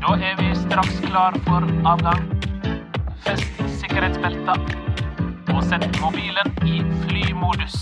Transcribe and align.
Da 0.00 0.14
er 0.16 0.38
vi 0.38 0.54
straks 0.56 0.94
klar 1.04 1.34
for 1.44 1.66
avgang. 1.84 2.22
Fest 3.20 3.58
sikkerhetsbelta. 3.82 4.54
Og 5.52 5.60
sett 5.68 5.84
mobilen 6.00 6.54
i 6.64 6.80
flymodus. 7.02 7.76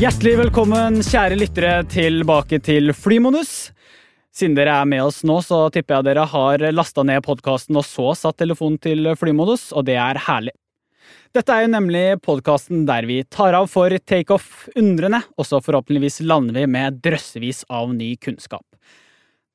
Hjertelig 0.00 0.36
velkommen, 0.44 1.00
kjære 1.08 1.40
lyttere, 1.40 1.74
tilbake 1.88 2.60
til 2.68 2.92
Flymodus. 2.92 3.70
Siden 4.40 4.54
dere 4.56 4.72
er 4.80 4.86
med 4.88 5.02
oss 5.04 5.18
nå, 5.28 5.34
så 5.44 5.66
tipper 5.68 5.98
jeg 5.98 6.06
dere 6.06 6.22
har 6.32 6.62
lasta 6.72 7.02
ned 7.04 7.20
podkasten 7.26 7.76
og 7.76 7.84
så 7.84 8.14
satt 8.16 8.38
telefonen 8.40 8.78
til 8.80 9.10
flymodus, 9.20 9.66
og 9.76 9.84
det 9.84 9.98
er 10.00 10.16
herlig. 10.24 10.54
Dette 11.36 11.52
er 11.52 11.66
jo 11.66 11.72
nemlig 11.74 12.04
podkasten 12.24 12.86
der 12.88 13.04
vi 13.04 13.18
tar 13.28 13.58
av 13.58 13.68
for 13.68 13.92
takeoff-undrene, 13.92 15.20
og 15.36 15.44
så 15.44 15.60
forhåpentligvis 15.60 16.22
lander 16.24 16.56
vi 16.56 16.64
med 16.72 17.02
drøssevis 17.04 17.66
av 17.68 17.92
ny 17.92 18.14
kunnskap. 18.16 18.64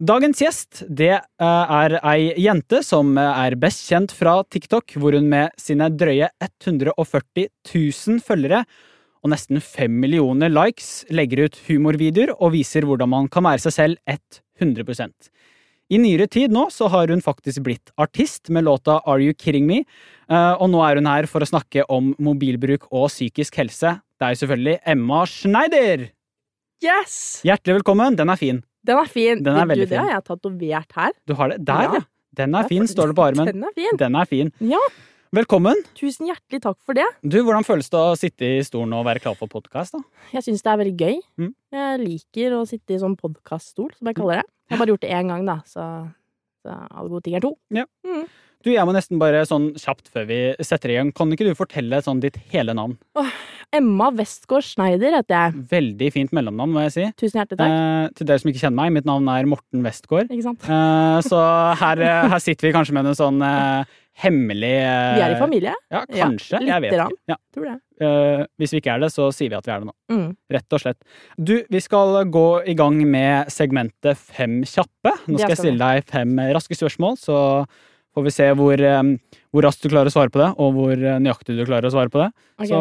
Dagens 0.06 0.44
gjest 0.44 0.84
det 0.86 1.16
eh, 1.16 1.76
er 1.80 1.98
ei 2.04 2.36
jente 2.46 2.84
som 2.86 3.16
er 3.18 3.58
best 3.58 3.88
kjent 3.90 4.14
fra 4.14 4.38
TikTok, 4.46 5.00
hvor 5.02 5.18
hun 5.18 5.32
med 5.34 5.56
sine 5.58 5.90
drøye 5.90 6.30
140 6.46 7.50
000 7.74 8.22
følgere 8.22 8.68
og 9.26 9.34
nesten 9.34 9.58
5 9.58 10.02
millioner 10.04 10.54
likes 10.54 11.08
legger 11.10 11.48
ut 11.48 11.62
humorvideoer 11.66 12.38
og 12.38 12.54
viser 12.60 12.86
hvordan 12.86 13.16
man 13.18 13.32
kan 13.34 13.50
være 13.50 13.66
seg 13.66 13.80
selv 13.82 14.04
100% 14.62 15.30
I 15.94 15.98
nyere 16.02 16.26
tid 16.32 16.54
nå 16.56 16.68
så 16.74 16.88
har 16.90 17.12
hun 17.14 17.22
faktisk 17.22 17.62
blitt 17.66 17.92
artist 18.02 18.50
med 18.50 18.66
låta 18.66 19.00
Are 19.06 19.22
You 19.22 19.34
Kidding 19.38 19.68
Me, 19.70 19.84
eh, 20.30 20.54
og 20.58 20.70
nå 20.74 20.82
er 20.88 20.98
hun 21.02 21.06
her 21.12 21.28
for 21.30 21.46
å 21.46 21.50
snakke 21.50 21.84
om 21.94 22.14
mobilbruk 22.18 22.88
og 22.92 23.10
psykisk 23.12 23.60
helse. 23.62 24.00
Det 24.18 24.26
er 24.26 24.34
jo 24.34 24.42
selvfølgelig 24.46 24.80
Emma 24.96 25.26
Schneider! 25.30 26.08
Yes! 26.84 27.42
Hjertelig 27.46 27.78
velkommen. 27.82 28.16
Den 28.18 28.30
er 28.34 28.40
fin. 28.40 28.64
Den 28.86 28.98
er 29.02 29.08
fin. 29.10 29.40
Den 29.46 29.56
er 29.58 29.66
du, 29.66 29.72
veldig 29.74 29.88
Det 29.90 29.98
har 29.98 30.08
fin. 30.10 30.16
jeg 30.16 30.26
tatovert 30.28 30.98
her. 30.98 31.12
Du 31.28 31.34
har 31.40 31.50
det? 31.54 31.60
Der, 31.66 31.84
Ja. 31.88 31.94
ja. 32.00 32.02
Den 32.36 32.56
er 32.60 32.68
fin, 32.68 32.84
står 32.88 33.14
det 33.14 33.16
på 33.16 33.24
armen. 33.30 33.46
Den 33.48 33.64
er 33.64 33.72
fin. 33.78 33.98
Den 33.98 34.16
er 34.20 34.26
fin. 34.28 34.50
Ja, 34.60 34.82
Velkommen. 35.36 35.76
tusen 36.00 36.30
hjertelig 36.30 36.62
takk 36.64 36.78
for 36.88 36.96
det. 36.96 37.04
Du, 37.20 37.42
Hvordan 37.44 37.66
føles 37.68 37.90
det 37.92 38.00
å 38.00 38.14
sitte 38.16 38.48
i 38.56 38.62
stolen 38.64 38.94
og 38.96 39.04
være 39.04 39.20
klar 39.20 39.34
for 39.36 39.52
podkast? 39.52 39.98
Jeg 40.32 40.46
syns 40.46 40.64
det 40.64 40.70
er 40.72 40.80
veldig 40.80 40.94
gøy. 40.96 41.18
Mm. 41.42 41.50
Jeg 41.76 41.98
liker 42.00 42.56
å 42.56 42.62
sitte 42.70 42.96
i 42.96 43.00
sånn 43.02 43.18
podkaststol, 43.20 43.90
som 43.98 44.08
jeg 44.08 44.16
kaller 44.16 44.40
det. 44.40 44.46
Jeg 44.70 44.76
har 44.78 44.80
bare 44.80 44.94
gjort 44.94 45.04
det 45.04 45.12
én 45.18 45.34
gang, 45.34 45.44
da, 45.50 45.58
så, 45.68 45.88
så 46.64 46.78
alle 46.86 47.12
gode 47.12 47.26
ting 47.28 47.36
er 47.36 47.44
to. 47.44 47.52
Du, 48.66 48.72
Jeg 48.74 48.82
må 48.90 48.96
nesten 48.96 49.20
bare 49.22 49.44
sånn 49.46 49.68
kjapt 49.78 50.08
før 50.10 50.24
vi 50.26 50.40
setter 50.66 50.90
i 50.90 50.96
gang, 50.98 51.12
kan 51.14 51.30
ikke 51.30 51.46
du 51.46 51.52
fortelle 51.58 52.00
sånn 52.02 52.18
ditt 52.24 52.40
hele 52.50 52.74
navn? 52.74 52.96
Emma 53.76 54.08
Westgård 54.18 54.66
Schneider 54.66 55.14
heter 55.20 55.36
jeg. 55.36 55.66
Veldig 55.70 56.08
fint 56.16 56.34
mellomnavn, 56.34 56.74
må 56.74 56.86
jeg 56.88 56.96
si. 56.96 57.06
Tusen 57.22 57.44
hjertelig 57.44 57.60
takk. 57.60 57.76
Eh, 57.76 58.08
til 58.18 58.30
dere 58.30 58.42
som 58.42 58.50
ikke 58.50 58.64
kjenner 58.64 58.80
meg, 58.80 58.96
mitt 58.98 59.06
navn 59.06 59.30
er 59.30 59.52
Morten 59.52 59.86
Westgård. 59.86 60.34
Ikke 60.34 60.48
sant? 60.48 60.66
Eh, 60.66 61.20
så 61.28 61.44
her, 61.84 62.02
eh, 62.08 62.26
her 62.34 62.42
sitter 62.42 62.70
vi 62.70 62.74
kanskje 62.74 62.98
med 62.98 63.12
en 63.12 63.22
sånn 63.22 63.46
eh, 63.46 63.96
hemmelig 64.26 64.74
eh, 64.82 65.14
Vi 65.14 65.24
er 65.28 65.38
i 65.38 65.40
familie. 65.44 65.78
Ja, 65.94 66.02
kanskje. 66.10 66.58
Ja, 66.66 66.74
jeg 66.74 66.88
vet 66.88 66.98
ikke. 66.98 67.22
Ja. 67.30 67.40
Tror 67.54 67.70
det. 67.70 67.80
Uh, 68.02 68.42
hvis 68.60 68.74
vi 68.74 68.82
ikke 68.82 68.96
er 68.98 69.06
det, 69.06 69.14
så 69.14 69.30
sier 69.32 69.54
vi 69.54 69.56
at 69.56 69.68
vi 69.70 69.72
er 69.72 69.84
det 69.84 69.92
nå. 69.92 69.94
Mm. 70.12 70.30
Rett 70.58 70.74
og 70.76 70.82
slett. 70.82 71.06
Du, 71.38 71.60
vi 71.70 71.86
skal 71.86 72.18
gå 72.34 72.48
i 72.66 72.76
gang 72.76 72.98
med 73.08 73.54
segmentet 73.54 74.18
Fem 74.20 74.64
kjappe. 74.68 75.14
Nå 75.30 75.38
skal, 75.38 75.44
skal 75.44 75.54
jeg 75.54 75.62
stille 75.62 75.92
deg 75.94 76.10
fem 76.10 76.34
raske 76.58 76.76
spørsmål, 76.82 77.22
så 77.22 77.38
får 78.16 78.26
vi 78.26 78.34
se 78.34 78.50
hvor, 78.58 78.82
hvor 79.52 79.66
raskt 79.68 79.84
du 79.84 79.92
klarer 79.92 80.12
å 80.12 80.16
svare 80.16 80.32
på 80.32 80.42
det, 80.42 80.52
og 80.56 80.78
hvor 80.78 80.94
eh, 80.96 81.18
nøyaktig 81.22 81.58
du 81.58 81.66
klarer 81.68 81.90
å 81.90 81.94
svare 81.94 82.12
på 82.14 82.22
det. 82.24 82.30
Okay. 82.58 82.72
Så 82.72 82.80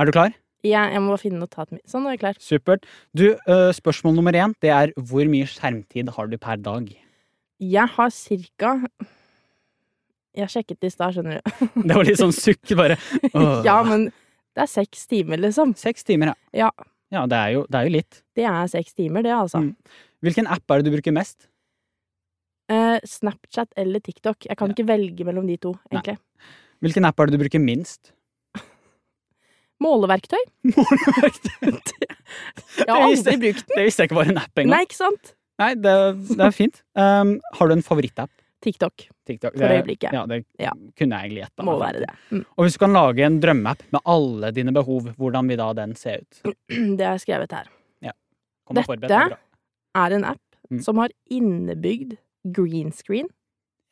er 0.00 0.08
du 0.08 0.14
klar? 0.16 0.34
Ja, 0.66 0.86
jeg 0.92 1.00
må 1.00 1.14
bare 1.14 1.22
finne 1.22 1.40
notatet 1.40 1.78
mitt. 1.78 1.86
Sånn, 1.88 2.04
nå 2.04 2.10
er 2.10 2.18
jeg 2.18 2.22
klar. 2.24 2.40
Supert. 2.44 2.84
Du, 3.16 3.30
eh, 3.32 3.70
spørsmål 3.76 4.18
nummer 4.18 4.36
én, 4.36 4.52
det 4.64 4.72
er 4.76 4.92
hvor 4.96 5.28
mye 5.30 5.48
skjermtid 5.48 6.12
har 6.16 6.28
du 6.28 6.36
per 6.40 6.60
dag? 6.60 6.90
Jeg 7.60 7.92
har 7.96 8.12
cirka 8.16 8.76
Jeg 10.36 10.46
sjekket 10.52 10.78
det 10.80 10.92
i 10.92 10.94
stad, 10.94 11.16
skjønner 11.16 11.40
du. 11.40 11.64
Det 11.88 11.96
var 11.96 12.06
litt 12.06 12.20
sånn 12.20 12.32
sukk, 12.32 12.62
bare. 12.78 12.96
Åh. 13.32 13.60
Ja, 13.68 13.80
men 13.84 14.08
det 14.54 14.62
er 14.62 14.70
seks 14.70 15.08
timer, 15.10 15.40
liksom. 15.42 15.74
Seks 15.78 16.06
timer, 16.06 16.32
ja. 16.32 16.66
Ja. 16.66 16.88
Ja, 17.10 17.24
det 17.26 17.40
er 17.40 17.56
jo, 17.56 17.64
det 17.66 17.80
er 17.80 17.88
jo 17.88 17.94
litt. 17.96 18.20
Det 18.38 18.44
er 18.46 18.70
seks 18.70 18.94
timer, 18.94 19.24
det, 19.26 19.32
altså. 19.34 19.64
Mm. 19.64 19.72
Hvilken 20.22 20.46
app 20.46 20.70
er 20.70 20.80
det 20.80 20.86
du 20.86 20.94
bruker 20.94 21.14
mest? 21.16 21.49
Eh, 22.70 23.00
Snapchat 23.04 23.72
eller 23.76 24.00
TikTok. 24.00 24.46
Jeg 24.46 24.56
kan 24.56 24.68
Ja. 24.70 24.74
ikke 24.76 24.86
velge 24.88 25.24
mellom 25.26 25.46
de 25.50 25.56
to, 25.58 25.74
egentlig. 25.90 26.18
Hvilken 26.80 27.04
app 27.08 27.18
er 27.20 27.26
det 27.26 27.38
du 27.38 27.42
bruker 27.44 27.60
minst? 27.60 28.12
Måleverktøy? 29.80 30.38
det 30.62 30.72
Jeg 32.78 32.88
har 32.88 33.02
aldri 33.02 33.36
brukt 33.40 33.66
den. 33.68 33.84
visste 33.84 34.02
jeg 34.04 34.10
ikke 34.10 34.18
var 34.20 34.30
en 34.30 34.38
app 34.42 34.58
engang. 34.60 34.74
Nei, 34.76 34.82
ikke 34.86 34.98
sant? 34.98 35.32
Nei, 35.60 35.72
det, 35.76 35.94
det 36.36 36.44
er 36.46 36.54
fint. 36.56 36.78
Um, 36.96 37.34
har 37.58 37.68
du 37.68 37.74
en 37.76 37.82
favorittapp? 37.84 38.30
TikTok. 38.64 39.06
TikTok? 39.28 39.54
For 39.56 39.72
øyeblikket. 39.72 40.12
Ja, 40.12 40.26
det 40.28 40.42
Ja. 40.60 40.72
kunne 40.98 41.16
jeg 41.16 41.30
egentlig 41.30 41.42
gjetta. 41.46 41.64
Må 41.64 41.78
være 41.80 42.02
det. 42.04 42.10
Mm. 42.30 42.44
Og 42.56 42.64
hvis 42.66 42.76
du 42.76 42.78
kan 42.82 42.92
lage 42.96 43.24
en 43.24 43.38
drømmeapp 43.40 43.82
med 43.96 44.00
alle 44.14 44.50
dine 44.56 44.72
behov, 44.76 45.08
hvordan 45.16 45.48
vil 45.48 45.56
da 45.60 45.70
den 45.80 45.94
se 45.96 46.18
ut? 46.20 46.40
Det 46.68 47.06
jeg 47.06 47.20
skrevet 47.24 47.52
her. 47.56 47.68
Kom 48.70 48.76
Dette- 48.76 49.10
er. 49.10 49.38
Er 49.98 50.12
en 50.20 50.24
app 50.36 50.38
Mm. 50.70 50.84
som 50.84 50.98
har 51.02 51.08
innebygd 51.34 52.12
green 52.44 52.92
screen. 52.92 53.28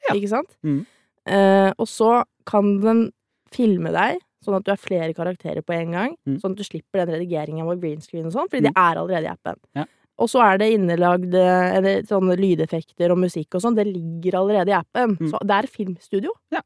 Ja. 0.09 0.15
Ikke 0.15 0.31
sant? 0.31 0.57
Mm. 0.65 0.81
Eh, 1.29 1.71
og 1.77 1.89
så 1.91 2.23
kan 2.49 2.79
den 2.81 3.09
filme 3.53 3.93
deg, 3.93 4.23
sånn 4.45 4.57
at 4.59 4.67
du 4.67 4.73
er 4.73 4.81
flere 4.81 5.15
karakterer 5.17 5.65
på 5.67 5.75
en 5.77 5.95
gang. 5.97 6.17
Mm. 6.29 6.39
Sånn 6.41 6.55
at 6.55 6.61
du 6.61 6.67
slipper 6.67 7.03
den 7.03 7.17
redigeringen 7.17 7.67
med 7.69 7.83
green 7.83 8.03
screen 8.05 8.29
og 8.29 8.35
sånn, 8.37 8.49
fordi 8.51 8.69
det 8.69 8.75
er 8.77 9.01
allerede 9.01 9.29
i 9.29 9.33
appen. 9.33 9.59
Ja. 9.77 9.87
Og 10.19 10.31
så 10.31 10.41
er 10.43 10.59
det 10.59 10.73
innelagd 10.75 11.35
eh, 11.39 11.77
eller 11.79 12.07
sånne 12.07 12.35
lydeffekter 12.39 13.13
og 13.15 13.21
musikk 13.23 13.55
og 13.55 13.63
sånn. 13.63 13.77
Det 13.79 13.87
ligger 13.87 14.41
allerede 14.41 14.73
i 14.73 14.79
appen. 14.79 15.15
Mm. 15.19 15.29
Så 15.31 15.43
det 15.47 15.59
er 15.59 15.69
filmstudio. 15.71 16.33
Ja. 16.55 16.65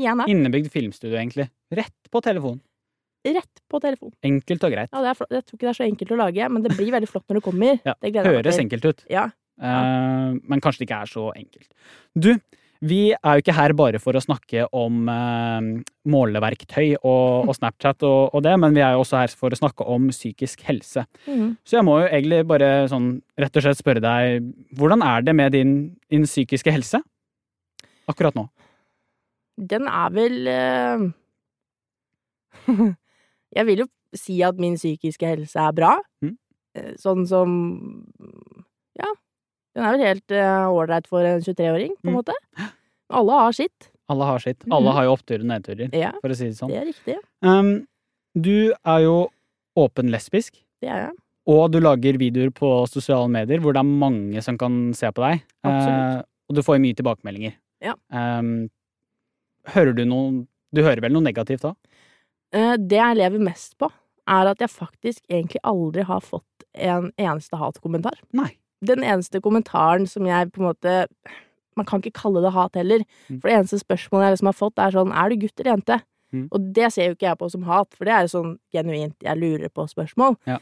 I 0.00 0.08
en 0.10 0.22
app. 0.24 0.30
Innebygd 0.32 0.70
filmstudio, 0.72 1.18
egentlig. 1.20 1.50
Rett 1.74 2.08
på 2.10 2.22
telefon. 2.24 2.62
Rett 3.24 3.60
på 3.70 3.80
telefon. 3.80 4.12
Enkelt 4.26 4.64
og 4.66 4.72
greit. 4.74 4.90
Ja, 4.92 5.00
det. 5.04 5.28
Jeg 5.32 5.44
tror 5.46 5.56
ikke 5.56 5.66
det 5.66 5.70
er 5.70 5.78
så 5.78 5.86
enkelt 5.86 6.10
å 6.12 6.18
lage, 6.20 6.48
men 6.52 6.64
det 6.64 6.74
blir 6.76 6.90
veldig 6.92 7.08
flott 7.08 7.24
når 7.28 7.38
det 7.38 7.44
kommer. 7.44 7.78
Ja, 7.86 7.94
Det 8.00 8.24
Høres 8.26 8.60
enkelt 8.60 8.88
ut. 8.88 9.04
Ja. 9.12 9.28
Eh, 9.62 10.34
men 10.42 10.62
kanskje 10.62 10.82
det 10.82 10.88
ikke 10.88 11.00
er 11.04 11.10
så 11.10 11.30
enkelt. 11.36 11.70
Du, 12.14 12.32
vi 12.84 13.00
er 13.14 13.36
jo 13.36 13.42
ikke 13.42 13.56
her 13.56 13.72
bare 13.78 14.00
for 14.02 14.16
å 14.16 14.22
snakke 14.22 14.66
om 14.76 15.06
eh, 15.08 15.68
måleverktøy 16.10 16.96
og, 16.98 17.48
og 17.48 17.54
Snapchat 17.56 18.04
og, 18.04 18.34
og 18.34 18.44
det, 18.44 18.54
men 18.60 18.74
vi 18.76 18.82
er 18.84 18.96
jo 18.96 19.04
også 19.04 19.22
her 19.22 19.36
for 19.38 19.54
å 19.54 19.60
snakke 19.60 19.86
om 19.88 20.10
psykisk 20.12 20.66
helse. 20.68 21.06
Mm. 21.28 21.54
Så 21.64 21.78
jeg 21.78 21.86
må 21.86 22.00
jo 22.02 22.10
egentlig 22.10 22.42
bare 22.50 22.72
sånn 22.90 23.08
rett 23.40 23.56
og 23.56 23.66
slett 23.66 23.80
spørre 23.80 24.04
deg, 24.04 24.52
hvordan 24.76 25.04
er 25.06 25.24
det 25.24 25.36
med 25.38 25.54
din, 25.56 25.74
din 26.12 26.28
psykiske 26.28 26.74
helse 26.74 27.00
akkurat 28.10 28.36
nå? 28.36 28.48
Den 29.54 29.86
er 29.86 30.10
vel 30.12 30.48
eh, 30.50 31.10
Jeg 33.54 33.68
vil 33.70 33.84
jo 33.84 33.90
si 34.18 34.40
at 34.46 34.58
min 34.58 34.74
psykiske 34.78 35.26
helse 35.26 35.62
er 35.62 35.74
bra. 35.74 35.94
Mm. 36.24 36.36
Sånn 36.98 37.22
som 37.30 37.52
Ja. 38.98 39.08
Den 39.74 39.84
er 39.84 39.96
vel 39.96 40.06
helt 40.06 40.28
ålreit 40.70 41.04
uh, 41.06 41.08
for 41.10 41.24
en 41.26 41.40
23-åring, 41.42 41.96
på 41.98 42.08
en 42.08 42.14
Mm. 42.14 42.18
måte. 42.20 42.34
Alle 43.10 43.32
har 43.32 43.52
sitt. 43.52 43.90
Alle 44.08 44.24
har 44.28 44.38
sitt. 44.38 44.62
Alle 44.70 44.90
Mhm. 44.90 44.94
har 44.94 45.04
jo 45.04 45.12
oppturer 45.16 45.40
og 45.40 45.46
nedturer, 45.50 45.90
Ja, 45.94 46.12
for 46.20 46.28
å 46.30 46.36
si 46.36 46.44
det 46.44 46.56
sånn. 46.56 46.68
det 46.68 46.76
er 46.82 46.86
riktig. 46.92 47.16
Um, 47.42 47.86
du 48.38 48.72
er 48.84 49.00
jo 49.02 49.28
åpen 49.76 50.10
lesbisk, 50.10 50.60
Det 50.80 50.88
er 50.90 51.06
jeg. 51.08 51.12
og 51.46 51.72
du 51.72 51.80
lager 51.80 52.18
videoer 52.18 52.50
på 52.50 52.86
sosiale 52.88 53.28
medier 53.28 53.58
hvor 53.60 53.72
det 53.72 53.80
er 53.80 53.90
mange 53.90 54.42
som 54.42 54.56
kan 54.58 54.92
se 54.94 55.06
på 55.10 55.22
deg. 55.28 55.42
Absolutt. 55.64 56.18
Eh, 56.18 56.22
og 56.50 56.54
du 56.56 56.62
får 56.62 56.78
mye 56.80 56.94
tilbakemeldinger. 56.94 57.54
Ja. 57.82 57.94
Um, 58.12 58.68
hører 59.68 59.94
du 59.96 60.04
noe 60.04 60.46
Du 60.74 60.82
hører 60.82 61.00
vel 61.00 61.12
noe 61.12 61.22
negativt 61.22 61.60
da? 61.62 61.74
Uh, 62.54 62.76
Det 62.76 62.96
jeg 62.98 63.16
lever 63.16 63.38
mest 63.40 63.76
på, 63.78 63.90
er 64.26 64.46
at 64.48 64.58
jeg 64.58 64.68
faktisk 64.68 65.20
egentlig 65.30 65.60
aldri 65.64 66.02
har 66.04 66.20
fått 66.20 66.42
en 66.74 67.12
eneste 67.16 67.56
hatkommentar. 67.56 68.14
Nei. 68.32 68.56
Den 68.86 69.04
eneste 69.04 69.40
kommentaren 69.44 70.06
som 70.10 70.26
jeg 70.28 70.52
på 70.52 70.62
en 70.62 70.68
måte 70.72 70.96
Man 71.74 71.86
kan 71.88 71.98
ikke 71.98 72.20
kalle 72.20 72.38
det 72.44 72.52
hat 72.54 72.76
heller. 72.78 73.02
Mm. 73.26 73.40
For 73.40 73.48
det 73.50 73.54
eneste 73.56 73.80
spørsmålet 73.80 74.28
jeg 74.28 74.34
liksom 74.36 74.46
har 74.52 74.58
fått, 74.58 74.78
er 74.78 74.94
sånn 74.94 75.10
Er 75.10 75.32
du 75.32 75.40
gutt 75.42 75.58
eller 75.58 75.72
jente? 75.72 75.96
Mm. 76.34 76.44
Og 76.54 76.68
det 76.76 76.92
ser 76.94 77.08
jo 77.08 77.16
ikke 77.16 77.26
jeg 77.26 77.38
på 77.40 77.48
som 77.50 77.64
hat, 77.66 77.90
for 77.94 78.06
det 78.06 78.14
er 78.14 78.22
jo 78.26 78.30
sånn 78.34 78.52
genuint 78.74 79.26
jeg 79.26 79.40
lurer 79.40 79.70
på 79.74 79.86
spørsmål. 79.90 80.36
Ja. 80.50 80.60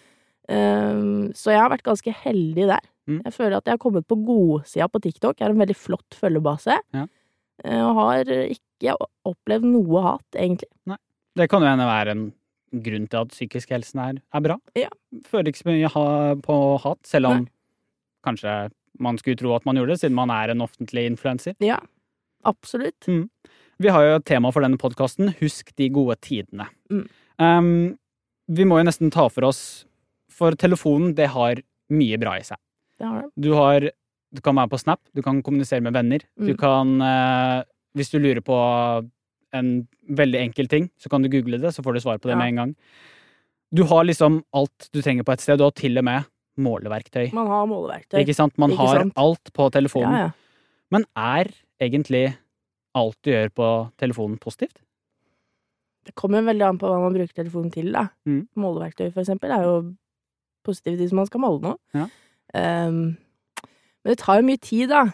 Um, 0.49 1.31
så 1.37 1.53
jeg 1.53 1.61
har 1.63 1.71
vært 1.73 1.85
ganske 1.87 2.13
heldig 2.25 2.67
der. 2.73 2.89
Mm. 3.09 3.21
Jeg 3.25 3.35
føler 3.37 3.57
at 3.59 3.69
jeg 3.69 3.77
har 3.77 3.83
kommet 3.83 4.09
på 4.09 4.19
godsida 4.25 4.89
på 4.89 5.01
TikTok. 5.05 5.39
Jeg 5.39 5.47
har 5.47 5.55
en 5.55 5.63
veldig 5.63 5.77
flott 5.79 6.17
følgebase. 6.19 6.77
Ja. 6.97 7.07
Eh, 7.65 7.81
Og 7.83 7.95
har 8.01 8.33
ikke 8.49 8.97
opplevd 9.29 9.67
noe 9.69 10.03
hat, 10.05 10.29
egentlig. 10.35 10.71
Det 11.39 11.49
kan 11.49 11.65
jo 11.65 11.71
hende 11.71 11.89
være 11.89 12.15
en 12.17 12.25
grunn 12.85 13.09
til 13.09 13.21
at 13.21 13.33
psykisk 13.33 13.73
helse 13.75 13.97
er, 14.01 14.21
er 14.21 14.45
bra. 14.45 14.59
Ja. 14.79 14.91
Føler 15.29 15.53
ikke 15.53 15.63
så 15.63 15.71
mye 15.71 16.37
på 16.45 16.59
hat, 16.85 17.01
selv 17.09 17.31
om 17.31 17.43
Nei. 17.43 17.51
Kanskje 18.25 18.71
man 19.01 19.17
skulle 19.19 19.37
tro 19.41 19.55
at 19.57 19.65
man 19.65 19.77
gjorde 19.77 19.95
det, 19.95 20.01
siden 20.03 20.15
man 20.15 20.31
er 20.31 20.51
en 20.53 20.61
offentlig 20.65 21.07
influenser. 21.11 21.55
Ja, 21.65 21.79
absolutt. 22.45 23.07
Vi 23.83 23.89
har 23.91 24.05
jo 24.05 24.17
et 24.19 24.25
tema 24.29 24.51
for 24.53 24.63
denne 24.65 24.79
podkasten. 24.79 25.33
Husk 25.41 25.73
de 25.79 25.89
gode 25.95 26.17
tidene. 26.23 26.69
Mm. 26.93 27.07
Um, 27.43 27.99
vi 28.53 28.65
må 28.69 28.79
jo 28.79 28.85
nesten 28.87 29.11
ta 29.11 29.29
for 29.33 29.49
oss 29.49 29.85
For 30.33 30.53
telefonen, 30.57 31.15
det 31.15 31.29
har 31.29 31.59
mye 31.93 32.17
bra 32.21 32.37
i 32.39 32.45
seg. 32.47 32.57
Det 32.99 33.07
har 33.09 33.23
det. 33.23 33.31
Du 33.41 33.51
har 33.55 33.91
Du 34.33 34.41
kan 34.41 34.57
være 34.57 34.71
på 34.73 34.79
Snap, 34.81 35.01
du 35.15 35.21
kan 35.23 35.43
kommunisere 35.43 35.83
med 35.83 35.93
venner. 35.93 36.21
Du 36.41 36.53
Mm. 36.55 36.57
kan 36.57 37.01
uh, 37.03 37.65
Hvis 37.95 38.11
du 38.11 38.19
lurer 38.19 38.41
på 38.41 38.57
en 39.53 39.87
veldig 40.09 40.41
enkel 40.41 40.69
ting, 40.69 40.91
så 40.99 41.11
kan 41.11 41.21
du 41.23 41.29
google 41.29 41.59
det, 41.61 41.75
så 41.75 41.83
får 41.85 41.93
du 41.95 42.01
svar 42.01 42.17
på 42.19 42.29
det 42.29 42.33
Ja. 42.33 42.37
med 42.39 42.49
en 42.49 42.57
gang. 42.57 42.77
Du 43.75 43.85
har 43.85 44.05
liksom 44.05 44.43
alt 44.55 44.89
du 44.93 45.03
trenger 45.03 45.23
på 45.25 45.33
et 45.33 45.41
sted. 45.41 45.59
Du 45.59 45.65
har 45.65 45.71
til 45.73 45.99
og 45.99 46.05
med 46.05 46.25
måleverktøy. 46.61 47.33
Man 47.37 47.49
har 47.49 47.67
måleverktøy. 47.71 48.21
Ikke 48.21 48.37
sant? 48.37 48.57
Man 48.61 48.75
Ikke 48.75 48.87
har 48.87 49.03
sant? 49.03 49.17
alt 49.17 49.53
på 49.57 49.69
telefonen. 49.73 50.13
Ja, 50.13 50.23
ja. 50.29 50.31
Men 50.93 51.07
er 51.17 51.49
egentlig 51.81 52.37
alt 52.95 53.17
du 53.25 53.31
gjør 53.33 53.49
på 53.57 53.69
telefonen, 53.99 54.39
positivt? 54.39 54.83
Det 56.07 56.15
kommer 56.19 56.43
veldig 56.43 56.67
an 56.67 56.79
på 56.81 56.91
hva 56.91 56.99
man 57.01 57.15
bruker 57.15 57.35
telefonen 57.35 57.71
til, 57.73 57.93
da. 57.95 58.09
Mm. 58.27 58.47
Måleverktøy, 58.59 59.13
for 59.13 59.23
eksempel, 59.23 59.55
er 59.55 59.65
jo 59.65 59.77
positivt 60.67 61.01
hvis 61.01 61.15
man 61.15 61.29
skal 61.29 61.43
måle 61.45 61.63
noe. 61.63 61.79
Ja. 61.95 62.09
Um, 62.53 63.17
men 64.03 64.11
det 64.11 64.19
tar 64.19 64.41
jo 64.41 64.47
mye 64.51 64.61
tid, 64.63 64.91
da. 64.93 65.07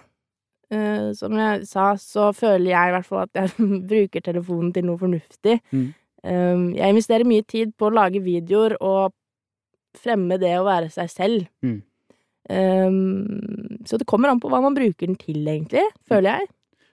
Uh, 0.73 1.15
som 1.17 1.37
jeg 1.39 1.69
sa, 1.69 1.93
så 2.01 2.33
føler 2.37 2.73
jeg 2.73 2.91
i 2.91 2.97
hvert 2.97 3.09
fall 3.09 3.25
at 3.29 3.39
jeg 3.39 3.69
bruker 3.93 4.25
telefonen 4.25 4.73
til 4.75 4.89
noe 4.89 5.01
fornuftig. 5.01 5.61
Mm. 5.71 5.89
Um, 6.25 6.65
jeg 6.75 6.97
investerer 6.97 7.29
mye 7.29 7.47
tid 7.47 7.77
på 7.79 7.89
å 7.89 7.95
lage 7.95 8.25
videoer 8.25 8.75
og 8.81 9.13
fremme 9.97 10.39
det 10.41 10.55
å 10.59 10.67
være 10.67 10.91
seg 10.93 11.13
selv. 11.13 11.47
Mm. 11.65 11.81
Um, 12.49 13.81
så 13.89 13.99
det 14.01 14.09
kommer 14.09 14.33
an 14.33 14.41
på 14.41 14.51
hva 14.53 14.61
man 14.65 14.77
bruker 14.77 15.09
den 15.09 15.19
til, 15.21 15.43
egentlig, 15.45 15.85
føler 16.09 16.39
jeg. 16.39 16.53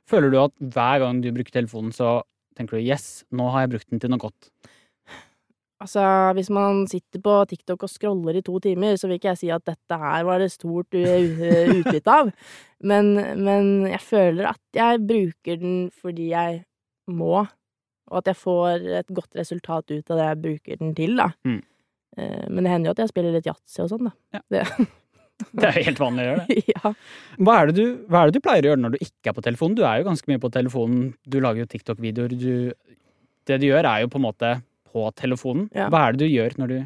Føler 0.09 0.31
du 0.31 0.39
at 0.43 0.55
hver 0.59 1.01
gang 1.01 1.21
du 1.23 1.31
bruker 1.33 1.55
telefonen, 1.55 1.93
så 1.95 2.21
tenker 2.55 2.77
du 2.77 2.83
'yes, 2.83 3.25
nå 3.31 3.49
har 3.51 3.65
jeg 3.65 3.75
brukt 3.75 3.89
den 3.89 3.99
til 3.99 4.11
noe 4.11 4.21
godt'? 4.21 4.51
Altså, 5.83 6.01
hvis 6.33 6.49
man 6.49 6.85
sitter 6.87 7.19
på 7.19 7.33
TikTok 7.49 7.83
og 7.83 7.91
scroller 7.91 8.37
i 8.39 8.41
to 8.41 8.59
timer, 8.63 8.95
så 8.95 9.07
vil 9.07 9.19
ikke 9.19 9.33
jeg 9.33 9.41
si 9.41 9.49
at 9.51 9.65
dette 9.67 9.97
her 9.99 10.23
var 10.23 10.39
det 10.39 10.53
stort 10.53 10.87
utbytte 10.95 12.07
av. 12.11 12.31
Men, 12.79 13.11
men 13.43 13.85
jeg 13.89 13.99
føler 13.99 14.47
at 14.53 14.61
jeg 14.73 15.03
bruker 15.03 15.59
den 15.59 15.91
fordi 15.91 16.29
jeg 16.31 16.63
må, 17.11 17.43
og 18.07 18.17
at 18.21 18.31
jeg 18.31 18.39
får 18.39 18.87
et 19.01 19.13
godt 19.13 19.35
resultat 19.35 19.91
ut 19.91 20.11
av 20.11 20.17
det 20.17 20.29
jeg 20.29 20.41
bruker 20.45 20.79
den 20.79 20.95
til, 20.95 21.17
da. 21.19 21.29
Mm. 21.43 21.61
Eh, 22.17 22.45
Men 22.49 22.63
det 22.63 22.71
hender 22.71 22.89
jo 22.89 22.95
at 22.95 23.01
jeg 23.03 23.11
spiller 23.13 23.33
litt 23.35 23.47
yatzy 23.49 23.81
og 23.83 23.89
sånn, 23.91 24.09
da. 24.09 24.13
Ja. 24.37 24.41
Det, 24.51 24.87
Det 25.51 25.67
er 25.67 25.75
jo 25.81 25.85
helt 25.89 25.99
vanlig 25.99 26.23
å 26.23 26.27
gjøre 26.29 26.43
det. 26.47 26.59
ja. 26.75 26.91
Hva 27.43 27.55
er 27.59 27.67
det, 27.71 27.75
du, 27.75 28.05
hva 28.07 28.21
er 28.21 28.29
det 28.31 28.37
du 28.37 28.43
pleier 28.45 28.63
å 28.63 28.69
gjøre 28.71 28.83
når 28.85 28.93
du 28.95 28.99
ikke 29.03 29.31
er 29.31 29.35
på 29.35 29.43
telefonen? 29.43 29.75
Du 29.75 29.81
er 29.83 29.97
jo 29.99 30.05
ganske 30.07 30.29
mye 30.31 30.39
på 30.45 30.51
telefonen. 30.53 31.01
Du 31.27 31.39
lager 31.43 31.65
jo 31.65 31.71
TikTok-videoer. 31.73 32.35
Det 33.45 33.57
du 33.59 33.65
gjør, 33.67 33.89
er 33.91 34.05
jo 34.05 34.11
på 34.13 34.21
en 34.21 34.25
måte 34.29 34.51
på 34.95 35.03
telefonen. 35.19 35.65
Ja. 35.75 35.89
Hva 35.91 36.05
er 36.07 36.15
det 36.15 36.23
du 36.23 36.31
gjør 36.31 36.55
når 36.61 36.71
du 36.71 36.77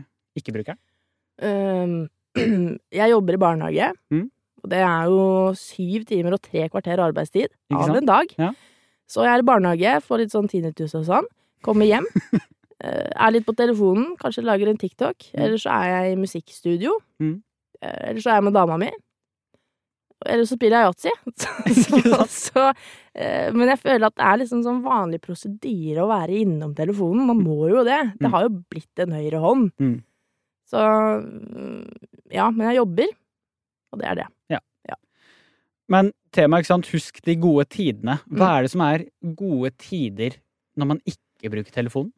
ikke 0.41 0.55
bruker 0.55 0.73
den? 0.73 0.81
Um, 1.45 1.93
jeg 2.99 3.13
jobber 3.13 3.37
i 3.37 3.41
barnehage, 3.45 3.91
Mm. 4.11 4.25
og 4.63 4.69
det 4.73 4.81
er 4.83 5.05
jo 5.13 5.21
syv 5.55 6.03
timer 6.09 6.35
og 6.35 6.41
tre 6.43 6.65
kvarter 6.73 6.99
arbeidstid 7.05 7.53
av 7.71 7.93
en 7.95 8.09
dag. 8.09 8.33
Ja. 8.41 8.49
Så 9.09 9.23
jeg 9.25 9.31
er 9.37 9.43
i 9.45 9.47
barnehage, 9.47 9.93
får 10.05 10.23
litt 10.25 10.33
sånn 10.33 10.49
tinnitus 10.51 10.97
og 10.97 11.05
sånn. 11.07 11.29
Kommer 11.65 11.85
hjem, 11.87 12.05
er 12.79 13.31
litt 13.35 13.45
på 13.45 13.55
telefonen, 13.59 14.15
kanskje 14.21 14.43
lager 14.47 14.69
en 14.71 14.77
TikTok. 14.79 15.17
Mm. 15.33 15.41
Eller 15.43 15.57
så 15.59 15.69
er 15.75 15.87
jeg 15.91 16.13
i 16.13 16.19
musikkstudio. 16.21 16.93
Mm. 17.19 17.41
Eh, 17.81 18.09
Eller 18.09 18.21
så 18.21 18.29
er 18.31 18.35
jeg 18.39 18.43
med 18.47 18.53
dama 18.53 18.77
mi. 18.79 18.89
Eller 20.25 20.43
så 20.47 20.55
spiller 20.57 20.77
jeg 20.79 20.89
yatzy. 20.91 21.11
Eh, 23.19 23.49
men 23.51 23.67
jeg 23.67 23.79
føler 23.81 24.05
at 24.07 24.15
det 24.15 24.23
er 24.23 24.37
liksom 24.39 24.59
sånn 24.63 24.77
vanlig 24.85 25.17
prosedyre 25.25 26.03
å 26.05 26.07
være 26.11 26.37
innom 26.43 26.71
telefonen. 26.77 27.25
Man 27.27 27.41
må 27.43 27.65
jo 27.67 27.81
det. 27.83 27.97
Det 28.19 28.27
Mm. 28.27 28.31
har 28.31 28.43
jo 28.45 28.51
blitt 28.71 28.99
en 29.03 29.11
høyre 29.11 29.39
hånd. 29.43 29.71
Mm. 29.81 29.97
Så 30.69 30.77
mm, 31.25 31.89
ja, 32.31 32.45
men 32.51 32.67
jeg 32.69 32.77
jobber, 32.77 33.09
og 33.91 33.99
det 33.99 34.07
er 34.07 34.15
det. 34.21 34.27
Men 35.89 36.11
temaet, 36.31 36.61
ikke 36.61 36.69
sant, 36.69 36.87
husk 36.93 37.19
de 37.25 37.33
gode 37.41 37.65
tidene. 37.73 38.19
Hva 38.29 38.45
Mm. 38.45 38.53
er 38.55 38.61
det 38.61 38.71
som 38.71 38.81
er 38.85 39.05
gode 39.35 39.71
tider 39.81 40.35
når 40.77 40.85
man 40.93 40.99
ikke 41.09 41.49
bruker 41.49 41.71
telefonen? 41.73 42.13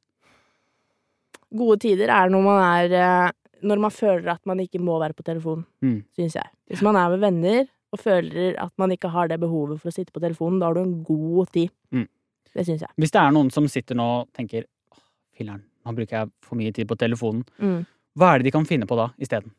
Gode 1.58 1.80
tider 1.84 2.10
er 2.14 2.30
når 2.32 2.44
man 2.46 2.62
er 2.64 2.94
eh, 2.96 3.32
Når 3.68 3.80
man 3.84 3.92
føler 3.94 4.32
at 4.34 4.46
man 4.50 4.60
ikke 4.64 4.80
må 4.82 4.96
være 5.00 5.14
på 5.14 5.24
telefonen, 5.24 5.66
Mm. 5.84 6.00
syns 6.18 6.34
jeg. 6.36 6.48
Hvis 6.72 6.82
man 6.82 6.96
er 6.98 7.10
med 7.14 7.20
venner 7.22 7.68
og 7.94 8.00
føler 8.00 8.56
at 8.58 8.72
man 8.80 8.90
ikke 8.92 9.10
har 9.12 9.28
det 9.28 9.38
behovet 9.40 9.80
for 9.82 9.90
å 9.92 9.94
sitte 9.94 10.12
på 10.16 10.22
telefonen, 10.24 10.60
da 10.60 10.66
har 10.72 10.74
du 10.74 10.80
en 10.82 11.04
god 11.04 11.52
tid. 11.54 11.70
Mm. 11.94 12.08
Det 12.56 12.66
syns 12.66 12.82
jeg. 12.82 12.90
Hvis 12.98 13.12
det 13.14 13.22
er 13.22 13.32
noen 13.36 13.52
som 13.54 13.68
sitter 13.68 13.96
nå 14.00 14.08
og 14.22 14.30
tenker 14.34 14.66
«Åh, 14.96 15.04
filler'n, 15.38 15.62
nå 15.86 15.94
bruker 15.96 16.18
jeg 16.24 16.32
for 16.42 16.56
mye 16.58 16.74
tid 16.74 16.88
på 16.90 16.98
telefonen. 16.98 17.44
Mm. 17.60 17.86
Hva 18.18 18.34
er 18.34 18.40
det 18.42 18.46
de 18.50 18.52
kan 18.58 18.66
finne 18.66 18.88
på 18.90 18.98
da 18.98 19.10
isteden? 19.22 19.52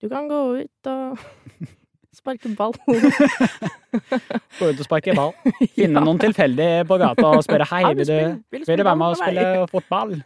Du 0.00 0.08
kan 0.08 0.28
gå 0.28 0.40
ut 0.60 0.86
og 0.92 1.18
sparke 2.16 2.50
ball. 2.58 2.74
Gå 4.58 4.68
ut 4.70 4.80
og 4.80 4.84
sparke 4.86 5.14
ball. 5.16 5.32
Finne 5.76 6.02
noen 6.04 6.20
tilfeldige 6.22 6.84
på 6.88 6.98
gata 7.00 7.30
og 7.36 7.44
spørre 7.46 7.66
hei, 7.72 7.82
vil 7.98 8.08
du, 8.08 8.16
vil 8.56 8.64
du 8.66 8.84
være 8.84 8.96
med 8.98 9.06
og 9.14 9.18
spille 9.20 9.44
fotball? 9.74 10.16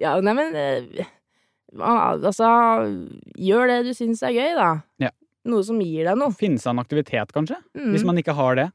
Ja, 0.00 0.14
nei, 0.24 0.34
men 0.38 0.56
eh, 0.56 1.10
Altså, 1.80 2.48
gjør 3.38 3.68
det 3.70 3.76
du 3.86 3.92
syns 3.94 4.24
er 4.26 4.32
gøy, 4.34 4.48
da. 4.58 4.70
Ja. 5.04 5.12
Noe 5.46 5.62
som 5.64 5.78
gir 5.80 6.08
deg 6.08 6.18
noe. 6.18 6.34
Finne 6.36 6.58
seg 6.60 6.72
en 6.74 6.82
aktivitet, 6.82 7.30
kanskje? 7.36 7.60
Mm. 7.78 7.92
Hvis 7.94 8.02
man 8.08 8.18
ikke 8.18 8.34
har 8.36 8.58
det. 8.58 8.66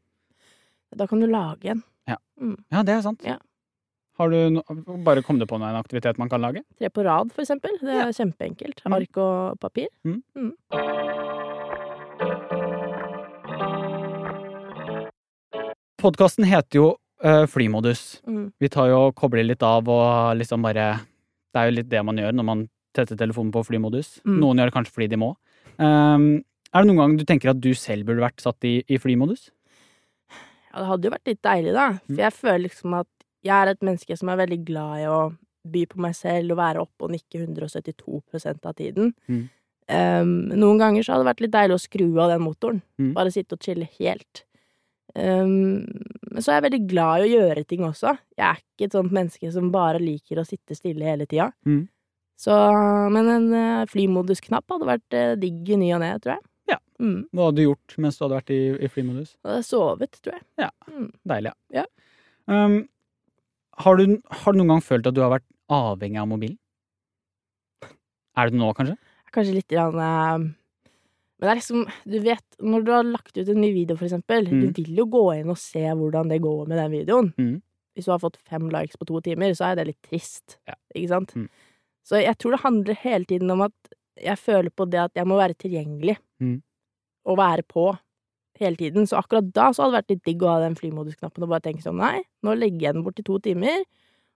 Da 0.95 1.05
kan 1.11 1.19
du 1.19 1.27
lage 1.27 1.73
en. 1.75 1.83
Ja, 2.07 2.81
det 2.87 2.93
er 2.95 3.03
sant. 3.03 3.23
Ja. 3.27 3.35
Har 4.19 4.31
du 4.31 4.37
no 4.55 4.61
bare 5.03 5.19
kom 5.27 5.39
du 5.41 5.45
på 5.49 5.57
noen 5.59 5.75
aktivitet 5.75 6.15
man 6.21 6.29
kan 6.31 6.39
lage? 6.43 6.61
Tre 6.79 6.87
på 6.93 7.03
rad, 7.03 7.31
for 7.35 7.43
eksempel. 7.43 7.75
Det 7.81 7.91
er 7.91 8.05
Ja. 8.05 8.11
kjempeenkelt. 8.15 8.79
Mm. 8.85 8.95
Ark 8.95 9.19
og 9.19 9.59
papir. 9.59 9.87
Podkasten 16.05 16.45
heter 16.45 16.77
jo 16.77 16.87
eh, 17.23 17.45
Flymodus. 17.49 18.21
Mm. 18.27 18.51
Vi 18.61 18.69
tar 18.69 18.91
jo 18.91 19.07
og 19.07 19.15
kobler 19.17 19.47
litt 19.47 19.63
av 19.65 19.87
og 19.89 20.35
liksom 20.37 20.65
bare 20.65 20.99
Det 21.49 21.61
er 21.61 21.69
jo 21.69 21.77
litt 21.79 21.89
det 21.89 22.03
man 22.05 22.19
gjør 22.19 22.35
når 22.35 22.45
man 22.45 22.65
tetter 22.95 23.17
telefonen 23.19 23.51
på 23.51 23.63
flymodus. 23.67 24.19
Mm. 24.23 24.37
Noen 24.43 24.59
gjør 24.59 24.69
det 24.69 24.75
kanskje 24.75 24.95
fordi 24.95 25.09
de 25.11 25.19
må. 25.19 25.33
Um, 25.79 26.43
er 26.71 26.83
det 26.83 26.89
noen 26.89 27.01
gang 27.01 27.15
du 27.19 27.25
tenker 27.27 27.51
at 27.51 27.59
du 27.63 27.71
selv 27.75 28.07
burde 28.07 28.23
vært 28.23 28.43
satt 28.43 28.67
i, 28.67 28.77
i 28.87 28.99
flymodus? 29.01 29.49
Ja, 30.31 30.81
det 30.81 30.87
hadde 30.89 31.07
jo 31.07 31.13
vært 31.15 31.31
litt 31.31 31.41
deilig, 31.47 31.73
da. 31.75 31.87
Mm. 31.95 32.13
For 32.13 32.23
jeg 32.25 32.35
føler 32.35 32.63
liksom 32.67 32.95
at 32.99 33.11
jeg 33.45 33.55
er 33.55 33.71
et 33.71 33.85
menneske 33.85 34.17
som 34.19 34.31
er 34.31 34.41
veldig 34.41 34.61
glad 34.67 35.03
i 35.03 35.09
å 35.11 35.19
by 35.75 35.83
på 35.89 36.01
meg 36.05 36.15
selv 36.17 36.53
og 36.53 36.59
være 36.59 36.81
oppe 36.83 37.07
og 37.07 37.13
nikke 37.15 37.41
172% 37.41 38.67
av 38.69 38.75
tiden. 38.77 39.13
Mm. 39.31 39.45
Um, 39.85 40.49
noen 40.49 40.79
ganger 40.81 41.05
så 41.05 41.13
hadde 41.13 41.25
det 41.25 41.29
vært 41.29 41.41
litt 41.45 41.53
deilig 41.53 41.75
å 41.77 41.83
skru 41.83 42.05
av 42.17 42.31
den 42.33 42.43
motoren. 42.45 42.81
Mm. 43.01 43.11
Bare 43.17 43.33
sitte 43.33 43.57
og 43.57 43.65
chille 43.65 43.87
helt. 43.99 44.45
Um, 45.15 45.85
men 46.31 46.43
så 46.43 46.51
er 46.51 46.57
jeg 46.57 46.65
veldig 46.65 46.81
glad 46.91 47.23
i 47.23 47.27
å 47.27 47.43
gjøre 47.43 47.65
ting 47.69 47.85
også. 47.87 48.15
Jeg 48.35 48.47
er 48.47 48.63
ikke 48.63 48.89
et 48.89 48.97
sånt 48.97 49.13
menneske 49.15 49.51
som 49.53 49.69
bare 49.73 50.01
liker 50.01 50.41
å 50.41 50.47
sitte 50.47 50.77
stille 50.77 51.05
hele 51.07 51.27
tida. 51.29 51.51
Mm. 51.69 51.85
Så, 52.35 52.55
men 53.15 53.31
en 53.31 53.47
uh, 53.53 53.85
flymodusknapp 53.87 54.73
hadde 54.73 54.89
vært 54.89 55.15
uh, 55.15 55.37
digg 55.39 55.69
i 55.71 55.79
ny 55.79 55.93
og 55.95 56.01
ne, 56.03 56.11
tror 56.19 56.35
jeg. 56.35 56.45
Ja. 56.73 56.79
Mm. 56.99 57.21
Hva 57.31 57.47
hadde 57.47 57.61
du 57.61 57.67
gjort 57.67 57.95
mens 58.01 58.17
du 58.17 58.25
hadde 58.25 58.41
vært 58.41 58.51
i, 58.55 58.59
i 58.75 58.91
flymodus? 58.91 59.35
Jeg 59.37 59.51
hadde 59.53 59.69
sovet, 59.69 60.19
tror 60.25 60.39
jeg. 60.39 60.45
Ja. 60.65 60.71
Deilig, 61.31 61.55
Ja. 61.75 61.87
Um, 62.45 62.83
har, 63.81 63.97
du, 63.97 64.19
har 64.29 64.53
du 64.53 64.59
noen 64.59 64.75
gang 64.75 64.83
følt 64.83 65.07
at 65.09 65.15
du 65.15 65.23
har 65.23 65.33
vært 65.33 65.47
avhengig 65.73 66.19
av 66.21 66.27
mobilen? 66.29 66.59
Er 68.35 68.49
du 68.49 68.55
det 68.55 68.59
nå, 68.61 68.69
kanskje? 68.75 68.95
Kanskje 69.35 69.57
litt 69.57 69.67
grann 69.71 69.97
eh, 69.99 70.37
Men 71.35 71.43
det 71.43 71.51
er 71.51 71.59
liksom 71.59 71.85
Du 72.07 72.17
vet, 72.23 72.45
når 72.63 72.85
du 72.87 72.91
har 72.95 73.03
lagt 73.09 73.35
ut 73.37 73.49
en 73.51 73.59
ny 73.61 73.71
video, 73.75 73.97
for 73.99 74.07
eksempel, 74.07 74.47
Mm. 74.47 74.61
du 74.61 74.81
vil 74.81 74.95
jo 75.01 75.05
gå 75.11 75.23
inn 75.39 75.49
og 75.51 75.57
se 75.59 75.81
hvordan 75.83 76.29
det 76.31 76.41
går 76.41 76.67
med 76.71 76.77
den 76.79 76.91
videoen. 76.93 77.33
Mm. 77.37 77.61
Hvis 77.95 78.05
du 78.07 78.11
har 78.11 78.19
fått 78.19 78.37
fem 78.47 78.69
likes 78.69 78.95
på 78.99 79.05
to 79.07 79.19
timer, 79.21 79.51
så 79.55 79.71
er 79.71 79.75
det 79.75 79.87
litt 79.87 80.01
trist. 80.03 80.57
Ja. 80.67 80.75
Ikke 80.95 81.09
sant? 81.11 81.35
Mm. 81.35 81.49
Så 82.05 82.21
jeg 82.21 82.37
tror 82.37 82.51
det 82.55 82.61
handler 82.63 82.95
hele 83.01 83.25
tiden 83.25 83.51
om 83.51 83.61
at 83.67 83.73
jeg 84.21 84.37
føler 84.37 84.69
på 84.71 84.87
det 84.89 84.99
at 84.99 85.13
jeg 85.15 85.27
må 85.27 85.35
være 85.39 85.55
tilgjengelig. 85.59 86.17
Mm. 86.39 86.61
Og 87.25 87.37
være 87.37 87.63
på 87.67 87.97
hele 88.59 88.75
tiden. 88.79 89.03
Så 89.07 89.17
akkurat 89.19 89.51
da 89.51 89.71
så 89.73 89.83
hadde 89.83 89.91
det 89.91 89.99
vært 89.99 90.11
litt 90.13 90.23
digg 90.29 90.43
å 90.43 90.51
ha 90.53 90.59
den 90.63 90.75
flymodusknappen 90.79 91.43
og 91.43 91.49
bare 91.49 91.65
tenke 91.67 91.83
sånn 91.83 91.97
nei, 91.99 92.21
nå 92.43 92.53
legger 92.55 92.79
jeg 92.87 92.93
den 92.95 93.03
bort 93.03 93.19
i 93.19 93.23
to 93.27 93.39
timer. 93.39 93.83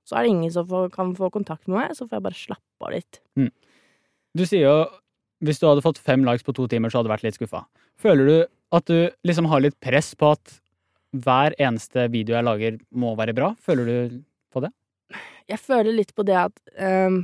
Så 0.04 0.18
er 0.18 0.24
det 0.24 0.32
ingen 0.34 0.52
som 0.52 0.68
får, 0.68 0.90
kan 0.92 1.14
få 1.16 1.30
kontakt 1.32 1.68
med 1.68 1.78
meg, 1.78 1.96
så 1.96 2.08
får 2.08 2.18
jeg 2.18 2.24
bare 2.28 2.40
slappe 2.44 2.88
av 2.88 2.92
litt. 2.92 3.22
Du 4.38 4.46
sier 4.46 4.66
jo 4.68 4.78
hvis 5.46 5.62
du 5.62 5.70
hadde 5.70 5.84
fått 5.86 6.02
fem 6.04 6.26
likes 6.28 6.44
på 6.44 6.52
to 6.56 6.66
timer, 6.68 6.92
så 6.92 7.00
hadde 7.00 7.08
du 7.08 7.14
vært 7.14 7.24
litt 7.24 7.38
skuffa. 7.38 7.64
Føler 8.00 8.28
du 8.28 8.38
at 8.76 8.90
du 8.92 9.08
liksom 9.26 9.48
har 9.50 9.64
litt 9.64 9.78
press 9.80 10.12
på 10.20 10.34
at 10.36 10.58
hver 11.16 11.56
eneste 11.58 12.10
video 12.12 12.36
jeg 12.36 12.46
lager, 12.46 12.76
må 12.92 13.16
være 13.18 13.34
bra? 13.38 13.54
Føler 13.64 13.88
du 13.88 14.20
på 14.54 14.62
det? 14.66 14.74
jeg 15.50 15.62
føler 15.62 15.96
litt 15.96 16.12
på 16.18 16.26
det 16.28 16.38
at 16.38 16.60
ehm, 16.78 17.24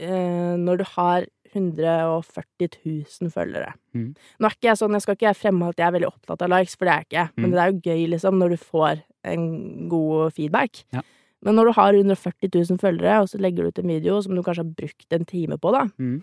eh, 0.00 0.54
når 0.60 0.82
du 0.82 0.84
har 0.94 1.28
140 1.52 2.68
000 2.80 3.32
følgere. 3.32 3.74
Mm. 3.92 4.12
Nå 4.16 4.48
er 4.48 4.54
ikke 4.54 4.70
jeg 4.70 4.78
sånn, 4.80 4.94
jeg 4.96 5.04
skal 5.04 5.18
ikke 5.18 5.34
fremme 5.36 5.68
at 5.68 5.82
jeg 5.82 5.84
er 5.84 5.96
veldig 5.98 6.08
opptatt 6.08 6.44
av 6.46 6.48
likes, 6.48 6.78
for 6.78 6.88
det 6.88 6.94
er 6.94 7.02
jeg 7.02 7.08
ikke. 7.10 7.24
Mm. 7.28 7.42
Men 7.42 7.52
det 7.52 7.60
er 7.60 7.72
jo 7.72 7.82
gøy, 7.90 8.04
liksom, 8.14 8.38
når 8.40 8.54
du 8.54 8.62
får 8.62 9.02
en 9.34 9.44
god 9.92 10.38
feedback. 10.38 10.80
Ja. 10.96 11.02
Men 11.42 11.56
når 11.58 11.70
du 11.70 11.72
har 11.78 11.94
140 11.98 12.50
000 12.54 12.78
følgere, 12.78 13.20
og 13.22 13.28
så 13.32 13.40
legger 13.42 13.64
du 13.66 13.72
ut 13.72 13.78
en 13.82 13.90
video 13.90 14.20
som 14.22 14.34
du 14.36 14.42
kanskje 14.46 14.62
har 14.64 14.74
brukt 14.78 15.16
en 15.16 15.24
time 15.26 15.58
på, 15.58 15.72
da, 15.74 15.84
Mm. 15.98 16.22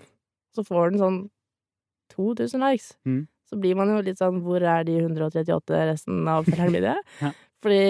så 0.55 0.63
får 0.65 0.91
den 0.91 0.99
sånn 0.99 1.19
2000 2.15 2.63
likes. 2.63 2.93
Mm. 3.05 3.27
Så 3.49 3.57
blir 3.59 3.75
man 3.75 3.89
jo 3.89 4.01
litt 4.05 4.19
sånn 4.19 4.43
Hvor 4.45 4.61
er 4.61 4.83
de 4.85 4.99
138 5.01 5.79
resten 5.89 6.27
av 6.27 6.45
følgerne 6.45 6.71
mine? 6.75 6.95
Ja. 7.21 7.31
Fordi 7.61 7.81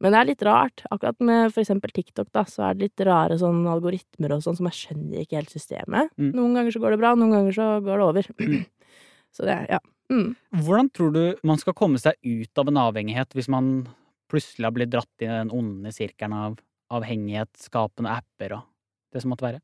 Men 0.00 0.12
det 0.12 0.18
er 0.18 0.28
litt 0.28 0.42
rart. 0.44 0.82
Akkurat 0.92 1.18
med 1.24 1.52
for 1.54 1.62
eksempel 1.62 1.92
TikTok, 1.92 2.28
da, 2.32 2.42
så 2.44 2.66
er 2.68 2.74
det 2.74 2.82
litt 2.90 3.04
rare 3.06 3.38
sånn 3.40 3.62
algoritmer 3.70 4.34
og 4.36 4.42
sånn 4.44 4.56
som 4.58 4.66
jeg 4.68 4.76
skjønner 4.76 5.22
ikke 5.22 5.38
helt 5.38 5.52
systemet. 5.54 6.10
Mm. 6.20 6.32
Noen 6.36 6.52
ganger 6.58 6.74
så 6.74 6.82
går 6.82 6.90
det 6.92 6.98
bra, 7.00 7.14
noen 7.16 7.32
ganger 7.32 7.56
så 7.56 7.68
går 7.86 8.02
det 8.02 8.08
over. 8.10 8.28
så 9.36 9.46
det, 9.48 9.56
ja. 9.72 9.78
Mm. 10.12 10.34
Hvordan 10.52 10.90
tror 10.92 11.14
du 11.16 11.22
man 11.48 11.56
skal 11.62 11.72
komme 11.74 11.98
seg 11.98 12.12
ut 12.22 12.60
av 12.60 12.68
en 12.68 12.76
avhengighet 12.84 13.32
hvis 13.34 13.48
man 13.48 13.86
plutselig 14.30 14.66
har 14.66 14.74
blitt 14.76 14.90
dratt 14.92 15.22
inn 15.24 15.30
i 15.32 15.38
den 15.40 15.52
onde 15.54 15.92
sirkelen 15.94 16.32
av 16.36 16.56
avhengighetsskapende 16.96 18.10
apper 18.12 18.56
og 18.58 18.66
det 19.14 19.22
som 19.22 19.32
måtte 19.32 19.46
være? 19.48 19.60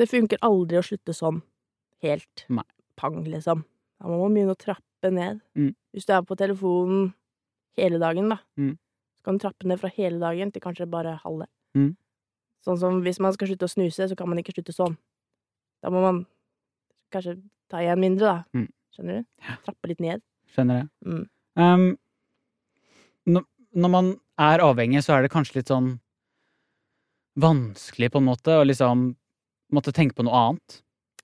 Det 0.00 0.08
funker 0.10 0.40
aldri 0.46 0.78
å 0.80 0.84
slutte 0.86 1.14
sånn. 1.16 1.42
Helt 2.02 2.46
Nei. 2.48 2.64
pang, 2.96 3.18
liksom. 3.24 3.64
Da 4.00 4.08
må 4.08 4.20
man 4.22 4.34
begynne 4.34 4.54
å 4.56 4.60
trappe 4.60 5.10
ned. 5.12 5.40
Mm. 5.56 5.74
Hvis 5.92 6.06
du 6.08 6.12
er 6.14 6.22
på 6.24 6.36
telefonen 6.40 7.12
hele 7.76 7.98
dagen, 8.00 8.28
da, 8.32 8.38
Mm. 8.56 8.78
så 9.18 9.24
kan 9.24 9.36
du 9.38 9.42
trappe 9.44 9.66
ned 9.66 9.80
fra 9.80 9.90
hele 9.90 10.18
dagen 10.18 10.50
til 10.52 10.62
kanskje 10.62 10.88
bare 10.90 11.18
halve. 11.22 11.46
Mm. 11.76 11.96
Sånn 12.64 12.78
som 12.78 13.02
hvis 13.02 13.20
man 13.20 13.32
skal 13.32 13.48
slutte 13.48 13.64
å 13.68 13.72
snuse, 13.74 14.08
så 14.08 14.16
kan 14.16 14.28
man 14.28 14.38
ikke 14.38 14.54
slutte 14.54 14.72
sånn. 14.74 14.96
Da 15.82 15.88
må 15.90 16.00
man 16.02 16.26
kanskje 17.12 17.42
ta 17.68 17.78
igjen 17.78 17.98
mindre, 18.00 18.20
da. 18.24 18.44
Mm. 18.54 18.68
Skjønner 18.96 19.20
du? 19.20 19.24
Trappe 19.64 19.88
litt 19.88 20.00
ned. 20.00 20.22
Skjønner. 20.54 20.88
Mm. 21.04 21.28
Um, 21.56 21.98
når, 23.26 23.44
når 23.76 23.92
man 23.92 24.12
er 24.40 24.62
avhengig, 24.64 25.02
så 25.04 25.16
er 25.16 25.24
det 25.24 25.32
kanskje 25.32 25.60
litt 25.60 25.70
sånn 25.70 25.94
vanskelig, 27.40 28.10
på 28.12 28.20
en 28.20 28.28
måte, 28.28 28.56
å 28.58 28.66
liksom 28.66 29.10
måtte 29.74 29.94
tenke 29.94 30.18
på 30.18 30.26
noe 30.26 30.44
annet. 30.44 30.80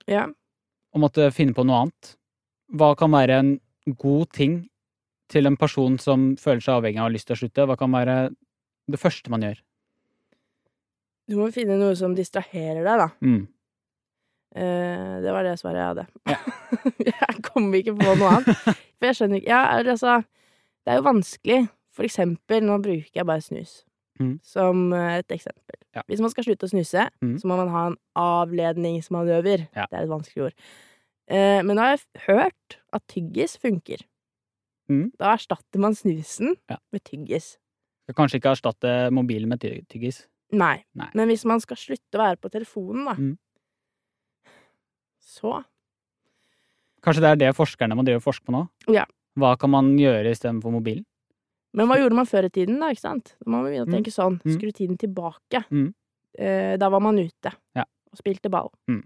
Ja. 0.07 0.25
Og 0.95 1.03
måtte 1.03 1.29
finne 1.35 1.55
på 1.55 1.65
noe 1.67 1.85
annet. 1.85 2.13
Hva 2.77 2.93
kan 2.99 3.13
være 3.13 3.39
en 3.41 3.53
god 3.99 4.31
ting 4.35 4.57
til 5.31 5.47
en 5.47 5.57
person 5.59 5.97
som 5.99 6.33
føler 6.39 6.63
seg 6.63 6.79
avhengig 6.79 7.01
og 7.01 7.09
har 7.09 7.15
lyst 7.15 7.29
til 7.29 7.37
å 7.37 7.41
slutte? 7.41 7.67
Hva 7.67 7.77
kan 7.79 7.91
være 7.95 8.17
det 8.87 9.01
første 9.01 9.31
man 9.31 9.43
gjør? 9.43 9.59
Du 11.27 11.35
må 11.41 11.49
finne 11.51 11.75
noe 11.79 11.95
som 11.99 12.15
distraherer 12.15 12.85
deg, 12.85 13.03
da. 13.03 13.09
Mm. 13.19 13.47
Eh, 14.55 15.15
det 15.23 15.33
var 15.35 15.43
det 15.43 15.57
svaret 15.59 15.81
jeg 15.81 15.89
hadde. 15.91 16.05
jeg 17.11 17.41
kom 17.49 17.67
ikke 17.75 17.97
på 17.97 18.13
noe 18.15 18.29
annet. 18.37 18.63
For 18.97 19.09
jeg 19.09 19.19
skjønner 19.19 19.41
ikke 19.41 19.51
Ja, 19.51 19.63
altså 19.77 20.21
Det 20.23 20.93
er 20.93 21.01
jo 21.01 21.09
vanskelig. 21.09 21.59
For 21.97 22.05
eksempel, 22.05 22.61
nå 22.65 22.77
bruker 22.83 23.21
jeg 23.21 23.25
bare 23.25 23.41
snus 23.45 23.83
Mm. 24.19 24.39
som 24.41 24.91
eh, 24.97 25.19
et 25.19 25.27
eksempel. 25.29 25.77
Ja. 25.93 26.01
Hvis 26.09 26.21
man 26.23 26.31
skal 26.33 26.43
slutte 26.47 26.65
å 26.65 26.71
snuse, 26.71 27.03
Mm. 27.21 27.35
så 27.37 27.45
må 27.45 27.57
man 27.59 27.69
ha 27.69 27.83
en 27.91 27.97
avledningsmanøver. 28.17 29.67
Ja. 29.75 29.85
Det 29.91 29.93
er 29.99 30.03
et 30.07 30.09
vanskelig 30.09 30.43
ord. 30.47 30.53
Eh, 31.29 31.61
men 31.61 31.75
nå 31.77 31.81
har 31.83 31.97
jeg 31.97 32.23
hørt 32.25 32.77
at 32.93 33.05
tyggis 33.07 33.57
funker. 33.61 34.01
Mm. 34.89 35.11
Da 35.19 35.35
erstatter 35.35 35.77
man 35.79 35.93
snusen 35.93 36.55
Ja. 36.69 36.77
med 36.91 37.03
tyggis. 37.03 37.57
Skal 38.09 38.15
kanskje 38.15 38.39
ikke 38.41 38.55
erstatte 38.55 39.11
mobilen 39.11 39.49
med 39.49 39.59
tyggis. 39.61 40.25
Nei. 40.51 40.83
Nei. 40.95 41.09
Men 41.13 41.27
hvis 41.29 41.45
man 41.45 41.59
skal 41.59 41.75
slutte 41.77 42.15
å 42.15 42.23
være 42.23 42.37
på 42.41 42.49
telefonen, 42.49 43.05
da, 43.05 43.13
Mm. 43.13 43.37
så 45.21 45.63
Kanskje 47.03 47.21
det 47.21 47.29
er 47.29 47.35
det 47.35 47.55
forskerne 47.55 47.95
må 47.95 48.03
drive 48.03 48.17
og 48.17 48.23
forske 48.23 48.43
på 48.45 48.51
nå? 48.51 48.67
Ja. 48.91 49.05
Hva 49.37 49.55
kan 49.59 49.69
man 49.69 49.95
gjøre 49.99 50.31
istedenfor 50.33 50.71
mobilen? 50.73 51.05
Men 51.73 51.87
hva 51.89 51.97
gjorde 51.99 52.15
man 52.15 52.25
før 52.25 52.45
i 52.47 52.49
tiden, 52.49 52.79
da? 52.79 52.89
ikke 52.93 53.01
sant? 53.03 53.35
Da 53.43 53.49
må 53.51 53.57
man 53.61 53.65
begynne 53.71 53.85
å 53.85 53.89
Mm. 53.89 53.93
tenke 53.97 54.11
sånn. 54.13 54.39
Mm. 54.43 54.53
Skru 54.57 54.71
tiden 54.73 54.97
tilbake. 54.97 55.65
Mm. 55.71 55.93
Eh, 56.39 56.77
da 56.77 56.89
var 56.89 56.99
man 57.01 57.17
ute 57.19 57.51
Ja. 57.75 57.83
og 58.11 58.17
spilte 58.17 58.49
ball. 58.49 58.71
Mm. 58.89 59.03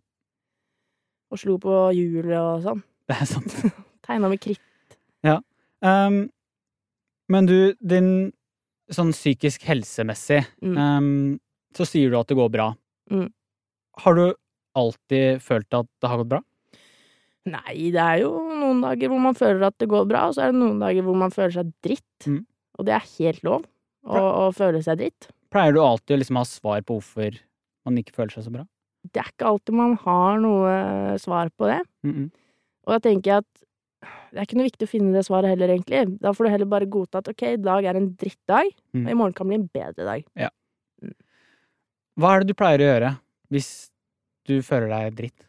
Og 1.31 1.39
slo 1.39 1.57
på 1.57 1.91
hjulet 1.95 2.37
og 2.37 2.61
sånn. 2.63 2.83
Det 3.07 3.17
er 3.21 3.25
sant. 3.25 3.55
Tegna 4.03 4.29
med 4.29 4.39
kritt. 4.41 4.59
Um, 5.83 6.29
men 7.27 7.45
du, 7.47 7.73
din 7.81 8.31
sånn 8.91 9.11
psykisk 9.15 9.63
helsemessig, 9.65 10.45
Mm. 10.61 10.77
um, 10.77 11.39
så 11.73 11.87
sier 11.87 12.11
du 12.11 12.17
at 12.19 12.27
det 12.27 12.37
går 12.37 12.51
bra. 12.51 12.67
Mm. 13.09 13.31
Har 13.97 14.13
du 14.13 14.33
alltid 14.75 15.41
følt 15.41 15.73
at 15.73 15.87
det 15.99 16.07
har 16.11 16.17
gått 16.21 16.29
bra? 16.29 16.41
Nei, 17.47 17.89
det 17.89 17.97
er 17.97 18.19
jo 18.21 18.29
noen 18.53 18.81
dager 18.83 19.09
hvor 19.09 19.19
man 19.19 19.33
føler 19.33 19.65
at 19.65 19.77
det 19.79 19.89
går 19.89 20.05
bra, 20.07 20.27
og 20.27 20.35
så 20.35 20.43
er 20.45 20.51
det 20.51 20.59
noen 20.61 20.77
dager 20.79 21.01
hvor 21.01 21.15
man 21.17 21.31
føler 21.33 21.51
seg 21.55 21.73
dritt. 21.81 22.27
Mm. 22.27 22.45
Og 22.81 22.87
det 22.87 22.97
er 22.97 23.07
helt 23.19 23.43
lov 23.45 23.63
å, 24.01 24.17
å 24.17 24.43
føle 24.57 24.81
seg 24.81 24.97
dritt. 25.03 25.29
Pleier 25.53 25.75
du 25.75 25.81
alltid 25.83 26.15
å 26.15 26.21
liksom 26.23 26.39
ha 26.39 26.45
svar 26.49 26.81
på 26.87 26.97
hvorfor 26.97 27.37
man 27.85 27.97
ikke 28.01 28.15
føler 28.15 28.33
seg 28.33 28.47
så 28.47 28.53
bra? 28.53 28.65
Det 29.13 29.21
er 29.21 29.29
ikke 29.31 29.49
alltid 29.49 29.77
man 29.77 29.93
har 30.03 30.39
noe 30.41 31.17
svar 31.21 31.49
på 31.57 31.69
det. 31.69 31.81
Mm 32.05 32.13
-mm. 32.15 32.29
Og 32.87 32.93
da 32.95 32.99
tenker 32.99 33.31
jeg 33.31 33.37
at 33.45 33.63
det 34.31 34.39
er 34.39 34.47
ikke 34.47 34.57
noe 34.57 34.69
viktig 34.69 34.87
å 34.87 34.91
finne 34.91 35.13
det 35.13 35.25
svaret 35.27 35.51
heller, 35.51 35.69
egentlig. 35.69 36.17
Da 36.21 36.31
får 36.33 36.45
du 36.45 36.49
heller 36.49 36.65
bare 36.65 36.85
godta 36.89 37.19
at 37.19 37.27
ok, 37.27 37.43
i 37.43 37.57
dag 37.61 37.85
er 37.85 37.95
en 37.95 38.15
drittdag, 38.15 38.71
Mm. 38.93 39.05
og 39.05 39.11
i 39.11 39.13
morgen 39.13 39.33
kan 39.33 39.47
bli 39.47 39.55
en 39.55 39.69
bedre 39.73 40.05
dag. 40.05 40.23
Hva 42.19 42.35
er 42.35 42.39
det 42.39 42.47
du 42.47 42.53
pleier 42.53 42.79
å 42.79 42.89
gjøre 42.89 43.11
hvis 43.51 43.89
du 44.47 44.61
føler 44.61 44.87
deg 44.87 45.15
dritt? 45.15 45.45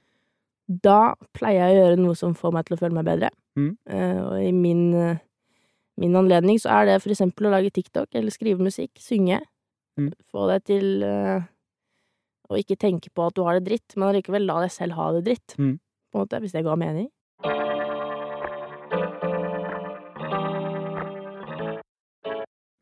Da 0.69 1.15
pleier 1.35 1.69
jeg 1.69 1.77
å 1.77 1.81
gjøre 1.83 2.01
noe 2.01 2.15
som 2.19 2.35
får 2.35 2.53
meg 2.53 2.67
til 2.67 2.77
å 2.77 2.81
føle 2.81 2.95
meg 2.95 3.05
bedre. 3.05 3.31
Mm. 3.59 3.77
Uh, 3.91 4.21
og 4.27 4.37
i 4.43 4.53
min, 4.53 4.95
eh, 4.95 5.19
min 6.00 6.16
anledning 6.16 6.61
så 6.61 6.72
er 6.78 6.88
det 6.88 7.00
for 7.04 7.12
eksempel 7.12 7.49
å 7.49 7.54
lage 7.54 7.72
TikTok 7.75 8.14
eller 8.16 8.32
skrive 8.32 8.64
musikk, 8.64 8.92
synge. 9.02 9.42
Mm. 10.00 10.12
Få 10.32 10.46
deg 10.49 10.64
til 10.70 11.04
uh, 11.04 11.44
å 12.49 12.61
ikke 12.61 12.80
tenke 12.80 13.12
på 13.12 13.26
at 13.28 13.37
du 13.37 13.42
har 13.44 13.58
det 13.58 13.68
dritt, 13.68 13.96
men 13.96 14.08
allikevel 14.08 14.46
la 14.49 14.62
deg 14.64 14.72
selv 14.72 14.96
ha 14.96 15.11
det 15.18 15.26
dritt. 15.28 15.56
Mm. 15.58 15.76
På 16.12 16.20
en 16.20 16.25
måte, 16.25 16.40
hvis 16.40 16.56
det 16.56 16.64
ga 16.64 16.76
mening. 16.80 17.11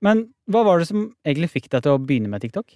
Men 0.00 0.30
hva 0.48 0.64
var 0.64 0.80
det 0.80 0.88
som 0.88 1.10
egentlig 1.26 1.50
fikk 1.52 1.68
deg 1.74 1.84
til 1.84 1.94
å 1.96 2.00
begynne 2.00 2.30
med 2.32 2.42
TikTok? 2.42 2.72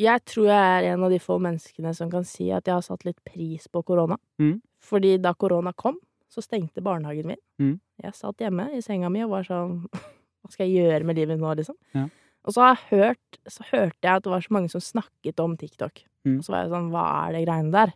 Jeg 0.00 0.24
tror 0.28 0.48
jeg 0.50 0.72
er 0.78 0.90
en 0.92 1.04
av 1.06 1.12
de 1.12 1.20
få 1.22 1.36
menneskene 1.40 1.92
som 1.96 2.10
kan 2.12 2.24
si 2.28 2.50
at 2.52 2.66
jeg 2.68 2.74
har 2.74 2.84
satt 2.84 3.04
litt 3.06 3.20
pris 3.26 3.68
på 3.68 3.84
korona. 3.86 4.18
Mm. 4.40 4.58
Fordi 4.84 5.16
da 5.22 5.34
korona 5.36 5.72
kom, 5.76 5.98
så 6.28 6.42
stengte 6.44 6.84
barnehagen 6.84 7.30
min. 7.30 7.40
Mm. 7.60 7.76
Jeg 8.02 8.16
satt 8.18 8.42
hjemme 8.42 8.68
i 8.74 8.82
senga 8.82 9.10
mi 9.12 9.22
og 9.24 9.30
var 9.36 9.46
sånn 9.46 9.78
Hva 10.44 10.50
skal 10.52 10.68
jeg 10.68 10.84
gjøre 10.84 11.06
med 11.08 11.16
livet 11.16 11.40
nå, 11.40 11.54
liksom? 11.56 11.76
Ja. 11.96 12.08
Og 12.44 12.52
så, 12.52 12.60
har 12.60 12.74
jeg 12.74 12.88
hørt, 13.00 13.38
så 13.48 13.64
hørte 13.70 14.04
jeg 14.04 14.10
at 14.18 14.24
det 14.26 14.32
var 14.34 14.42
så 14.44 14.52
mange 14.52 14.68
som 14.68 14.82
snakket 14.84 15.40
om 15.40 15.54
TikTok. 15.56 16.02
Mm. 16.28 16.34
Og 16.36 16.44
så 16.44 16.52
var 16.52 16.64
jeg 16.66 16.72
sånn 16.74 16.90
Hva 16.92 17.04
er 17.22 17.32
det 17.32 17.44
greiene 17.46 17.72
der? 17.72 17.94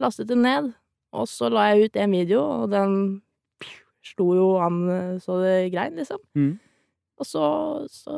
Lastet 0.00 0.30
det 0.30 0.38
ned, 0.40 0.70
og 1.16 1.28
så 1.28 1.50
la 1.52 1.66
jeg 1.72 1.90
ut 1.90 1.98
en 2.00 2.14
video, 2.16 2.40
og 2.62 2.72
den 2.72 2.96
slo 4.06 4.30
jo 4.36 4.46
an 4.62 4.80
så 5.20 5.36
det 5.42 5.54
grein, 5.74 5.96
liksom. 6.00 6.20
Mm. 6.36 6.54
Og 7.20 7.28
så, 7.28 7.44
så 7.92 8.16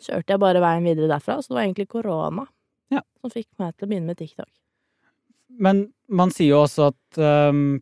kjørte 0.00 0.34
jeg 0.34 0.42
bare 0.42 0.62
veien 0.64 0.88
videre 0.88 1.08
derfra. 1.10 1.38
Så 1.40 1.52
det 1.52 1.58
var 1.58 1.66
egentlig 1.66 1.88
korona 1.92 2.46
Ja. 2.92 3.02
som 3.20 3.32
fikk 3.32 3.48
meg 3.60 3.76
til 3.76 3.86
å 3.86 3.90
begynne 3.92 4.10
med 4.12 4.20
TikTok. 4.20 4.50
Men 5.60 5.90
man 6.08 6.32
sier 6.34 6.54
jo 6.54 6.62
også 6.64 6.90
at 6.90 7.20
um, 7.52 7.80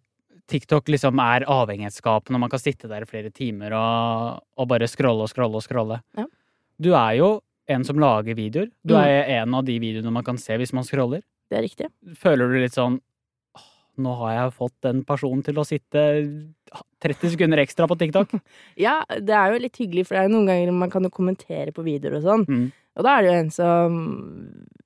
TikTok 0.49 0.89
liksom 0.89 1.19
er 1.21 1.45
avhengighetsskapende, 1.47 2.39
og 2.39 2.41
man 2.47 2.51
kan 2.53 2.59
sitte 2.63 2.89
der 2.89 3.05
i 3.05 3.09
flere 3.11 3.31
timer 3.31 3.75
og, 3.77 4.43
og 4.57 4.69
bare 4.71 4.89
scrolle 4.89 5.27
og 5.27 5.29
scrolle 5.33 5.61
og 5.61 5.65
scrolle. 5.67 6.01
Ja. 6.17 6.25
Du 6.81 6.93
er 6.95 7.17
jo 7.19 7.29
en 7.69 7.85
som 7.85 7.99
lager 8.01 8.35
videoer. 8.39 8.71
Du 8.87 8.95
Mm. 8.95 9.03
er 9.05 9.43
en 9.43 9.55
av 9.55 9.65
de 9.67 9.79
videoene 9.79 10.11
man 10.13 10.25
kan 10.25 10.39
se 10.39 10.57
hvis 10.57 10.73
man 10.73 10.85
scroller. 10.85 11.21
Det 11.51 11.59
er 11.59 11.63
riktig. 11.67 11.89
Føler 12.17 12.49
du 12.49 12.59
litt 12.63 12.73
sånn 12.77 13.01
Nå 13.99 14.13
har 14.21 14.31
jeg 14.37 14.53
fått 14.55 14.77
den 14.87 15.01
personen 15.03 15.43
til 15.43 15.57
å 15.59 15.65
sitte 15.67 16.03
30 17.03 17.33
sekunder 17.33 17.59
ekstra 17.59 17.89
på 17.91 17.97
TikTok. 17.99 18.31
Ja, 18.79 19.01
det 19.11 19.35
er 19.35 19.53
jo 19.53 19.59
litt 19.65 19.77
hyggelig, 19.81 20.07
for 20.07 20.15
det 20.15 20.21
er 20.23 20.29
jo 20.29 20.37
noen 20.37 20.47
ganger 20.47 20.73
man 20.73 20.91
kan 20.93 21.03
jo 21.03 21.11
kommentere 21.11 21.73
på 21.75 21.83
videoer 21.83 22.21
og 22.21 22.23
sånn. 22.23 22.45
Mm. 22.47 22.69
Og 22.99 23.05
da 23.07 23.17
er 23.19 23.23
det 23.27 23.33
jo 23.33 23.39
en 23.41 23.51
som 23.51 23.99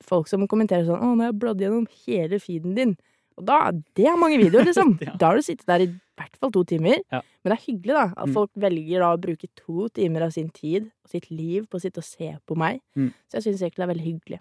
Folk 0.03 0.27
som 0.27 0.47
kommenterer 0.51 0.83
sånn 0.85 0.99
'Å, 0.99 1.13
nå 1.15 1.21
har 1.23 1.31
jeg 1.31 1.39
bladd 1.39 1.61
gjennom 1.63 1.85
hele 2.05 2.39
feeden 2.41 2.73
din'. 2.75 2.97
Og 3.37 3.45
da 3.47 3.59
Det 3.71 4.05
er 4.09 4.17
mange 4.19 4.37
videoer, 4.41 4.65
liksom. 4.69 4.95
Ja. 5.07 5.13
Da 5.19 5.31
har 5.31 5.39
du 5.39 5.45
sittet 5.45 5.65
der 5.69 5.85
i 5.85 5.89
hvert 6.19 6.35
fall 6.39 6.51
to 6.53 6.63
timer. 6.69 6.99
Ja. 7.11 7.21
Men 7.43 7.51
det 7.53 7.57
er 7.57 7.63
hyggelig, 7.65 7.93
da. 7.97 8.03
At 8.15 8.27
Mm. 8.29 8.33
folk 8.33 8.51
velger 8.55 8.99
da 9.01 9.09
å 9.15 9.21
bruke 9.21 9.47
to 9.57 9.87
timer 9.89 10.27
av 10.27 10.31
sin 10.35 10.49
tid 10.53 10.85
og 11.03 11.09
sitt 11.09 11.29
liv 11.31 11.65
på 11.67 11.79
å 11.79 11.81
sitte 11.81 11.97
og 12.03 12.05
se 12.05 12.29
på 12.47 12.55
meg. 12.55 12.81
Mm. 12.95 13.09
Så 13.31 13.39
jeg 13.39 13.43
syns 13.47 13.61
egentlig 13.63 13.81
det 13.81 13.87
er 13.87 13.93
veldig 13.93 14.07
hyggelig. 14.11 14.39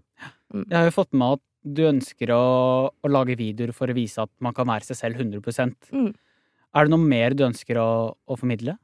Jeg 0.69 0.77
har 0.77 0.85
jo 0.91 0.97
fått 0.99 1.13
med 1.17 1.39
at 1.39 1.43
du 1.65 1.83
ønsker 1.89 2.29
å, 2.35 2.43
å 2.93 3.09
lage 3.09 3.37
videoer 3.39 3.73
for 3.73 3.87
å 3.89 3.95
vise 3.97 4.19
at 4.21 4.31
man 4.41 4.53
kan 4.53 4.67
være 4.67 4.85
seg 4.85 4.97
selv 4.99 5.17
100 5.23 5.77
Mm. 5.93 6.15
Er 6.75 6.85
det 6.85 6.91
noe 6.91 7.05
mer 7.05 7.35
du 7.37 7.45
ønsker 7.45 7.77
å, 7.77 8.15
å 8.29 8.37
formidle? 8.37 8.77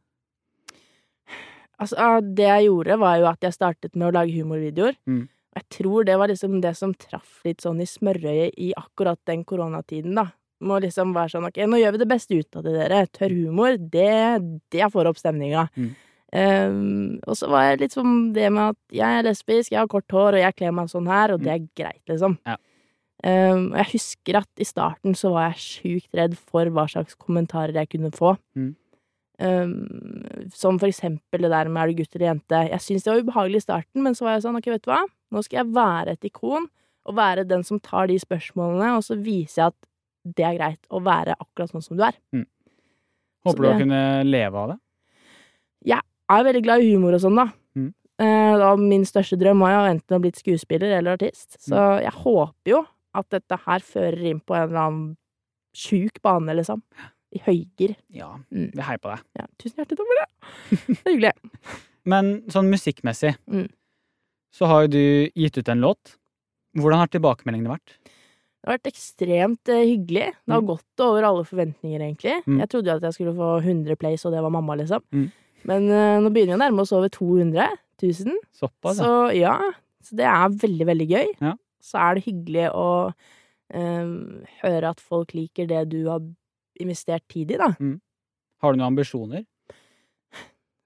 Altså, 1.78 1.96
det 2.34 2.46
jeg 2.48 2.66
gjorde, 2.66 2.96
var 2.98 3.18
jo 3.20 3.26
at 3.30 3.44
jeg 3.46 3.54
startet 3.54 3.94
med 3.94 4.08
å 4.08 4.14
lage 4.16 4.34
humorvideoer. 4.34 4.96
Mm. 5.06 5.28
Jeg 5.56 5.64
tror 5.74 6.04
det 6.06 6.18
var 6.20 6.30
liksom 6.30 6.58
det 6.62 6.74
som 6.78 6.92
traff 6.94 7.40
litt 7.46 7.64
sånn 7.64 7.80
i 7.82 7.88
smørøyet 7.88 8.58
i 8.60 8.72
akkurat 8.78 9.18
den 9.28 9.46
koronatiden, 9.48 10.18
da. 10.18 10.28
Må 10.58 10.80
liksom 10.82 11.14
være 11.14 11.36
sånn 11.36 11.46
ok, 11.48 11.62
nå 11.70 11.78
gjør 11.78 11.94
vi 11.94 12.02
det 12.02 12.10
beste 12.10 12.38
ut 12.38 12.58
av 12.58 12.66
det, 12.66 12.74
dere. 12.74 13.04
Tørr 13.14 13.34
humor, 13.34 13.78
det, 13.78 14.12
det 14.74 14.90
får 14.92 15.10
opp 15.10 15.20
stemninga. 15.20 15.68
Mm. 15.78 15.90
Um, 16.28 17.20
og 17.24 17.38
så 17.40 17.48
var 17.48 17.70
jeg 17.70 17.78
litt 17.86 17.94
sånn 17.96 18.16
det 18.36 18.50
med 18.52 18.74
at 18.74 18.96
jeg 18.98 19.20
er 19.20 19.24
lesbisk, 19.24 19.72
jeg 19.72 19.80
har 19.80 19.88
kort 19.88 20.12
hår, 20.12 20.36
og 20.36 20.42
jeg 20.42 20.56
kler 20.58 20.74
meg 20.76 20.90
sånn 20.92 21.08
her, 21.08 21.32
og 21.32 21.44
det 21.44 21.54
er 21.54 21.68
greit, 21.78 22.02
liksom. 22.10 22.36
Ja. 22.48 22.58
Um, 23.24 23.70
og 23.72 23.78
jeg 23.80 23.90
husker 23.96 24.42
at 24.42 24.60
i 24.62 24.66
starten 24.68 25.16
så 25.18 25.32
var 25.34 25.48
jeg 25.48 25.64
sjukt 25.64 26.18
redd 26.18 26.36
for 26.38 26.68
hva 26.70 26.84
slags 26.90 27.16
kommentarer 27.18 27.74
jeg 27.80 27.90
kunne 27.96 28.12
få. 28.14 28.36
Mm. 28.58 28.74
Um, 29.38 30.50
som 30.50 30.78
for 30.82 30.90
eksempel 30.90 31.44
det 31.46 31.50
der 31.52 31.70
med 31.70 31.80
er 31.84 31.90
du 31.92 32.02
gutt 32.02 32.14
eller 32.16 32.32
jente. 32.32 32.60
Jeg 32.72 32.84
syntes 32.84 33.06
det 33.06 33.12
var 33.12 33.24
ubehagelig 33.24 33.62
i 33.62 33.66
starten, 33.66 34.02
men 34.04 34.18
så 34.18 34.26
var 34.26 34.36
jeg 34.36 34.44
sånn, 34.46 34.58
ok, 34.58 34.70
vet 34.74 34.84
du 34.84 34.90
hva, 34.92 35.00
nå 35.32 35.42
skal 35.44 35.64
jeg 35.64 35.74
være 35.74 36.12
et 36.16 36.24
ikon, 36.30 36.68
og 37.08 37.14
være 37.16 37.46
den 37.48 37.62
som 37.64 37.80
tar 37.80 38.06
de 38.10 38.18
spørsmålene, 38.20 38.96
og 38.96 39.02
så 39.06 39.16
viser 39.16 39.62
jeg 39.62 39.66
at 39.72 40.34
det 40.36 40.44
er 40.44 40.56
greit 40.58 40.88
å 40.92 41.00
være 41.02 41.34
akkurat 41.40 41.70
sånn 41.72 41.82
som 41.84 41.96
du 41.96 42.02
er. 42.04 42.12
Håper 43.46 43.56
du 43.56 43.62
det- 43.68 43.74
å 43.76 43.78
kunne 43.78 44.24
leve 44.28 44.54
av 44.54 44.68
det? 44.70 44.78
Jeg 45.86 46.00
er 46.30 46.44
veldig 46.44 46.62
glad 46.64 46.80
i 46.82 46.92
humor 46.92 47.14
og 47.14 47.20
sånn, 47.20 47.36
da. 47.36 47.46
Mm. 47.76 47.94
Eh, 48.20 48.76
min 48.76 49.04
største 49.04 49.38
drøm 49.38 49.60
var 49.60 49.70
jo 49.76 49.94
enten 49.94 50.16
å 50.18 50.20
blitt 50.20 50.36
skuespiller 50.36 50.98
eller 50.98 51.12
artist, 51.16 51.56
så 51.60 51.76
Mm. 51.98 52.02
jeg 52.02 52.12
håper 52.12 52.66
jo 52.66 52.86
at 53.14 53.28
dette 53.30 53.56
her 53.64 53.78
fører 53.78 54.22
inn 54.30 54.40
på 54.40 54.54
en 54.56 54.68
eller 54.68 54.80
annen 54.80 55.16
sjuk 55.74 56.20
bane, 56.22 56.48
liksom. 56.54 56.82
I 57.32 57.38
høyger. 57.40 57.94
Ja, 58.10 58.38
Mm. 58.52 58.72
vi 58.74 58.82
heier 58.82 58.98
på 58.98 59.14
deg. 59.14 59.20
Ja, 59.38 59.46
tusen 59.58 59.76
hjertelig 59.76 59.98
takk 59.98 60.06
for 60.08 60.18
det. 60.18 60.28
Det 60.88 61.06
er 61.06 61.12
hyggelig. 61.16 61.32
Men 62.04 62.42
sånn 62.48 62.68
musikkmessig, 62.70 63.36
Mm. 63.48 63.68
Så 64.54 64.66
har 64.70 64.86
du 64.88 65.00
gitt 65.36 65.58
ut 65.58 65.68
en 65.68 65.80
låt. 65.84 66.16
Hvordan 66.78 67.02
har 67.02 67.10
tilbakemeldingene 67.12 67.74
vært? 67.74 67.96
Det 68.58 68.66
har 68.66 68.78
vært 68.78 68.90
ekstremt 68.90 69.70
eh, 69.72 69.84
hyggelig. 69.86 70.32
Det 70.44 70.52
har 70.52 70.62
Mm. 70.62 70.66
gått 70.72 71.00
over 71.04 71.22
alle 71.22 71.44
forventninger, 71.44 72.00
egentlig. 72.00 72.34
Mm. 72.46 72.58
Jeg 72.60 72.68
trodde 72.68 72.90
jo 72.90 72.96
at 72.96 73.02
jeg 73.06 73.14
skulle 73.16 73.34
få 73.36 73.50
100 73.62 73.96
plays, 73.96 74.24
og 74.26 74.32
det 74.32 74.42
var 74.42 74.50
mamma, 74.50 74.74
liksom. 74.76 75.02
Mm. 75.14 75.28
Men 75.64 75.88
uh, 75.90 76.18
nå 76.22 76.30
begynner 76.34 76.54
vi 76.54 76.58
å 76.58 76.62
nærme 76.64 76.82
oss 76.82 76.92
over 76.92 77.08
200 77.08 77.68
000. 78.02 78.36
Såpass. 78.54 78.98
Så 78.98 79.10
ja, 79.38 79.56
så 80.02 80.16
det 80.18 80.26
er 80.26 80.48
veldig, 80.66 80.86
veldig 80.86 81.08
gøy. 81.10 81.32
Ja. 81.40 81.54
Så 81.82 81.98
er 81.98 82.14
det 82.18 82.24
hyggelig 82.26 82.68
å 82.74 82.86
ehm, 83.74 84.44
høre 84.62 84.90
at 84.90 85.00
folk 85.00 85.32
liker 85.34 85.66
det 85.70 85.88
du 85.90 86.06
har 86.08 86.20
investert 86.80 87.24
tid 87.28 87.50
i, 87.54 87.58
da. 87.58 87.72
Har 88.62 88.72
du 88.72 88.78
noen 88.78 88.92
ambisjoner? 88.92 89.44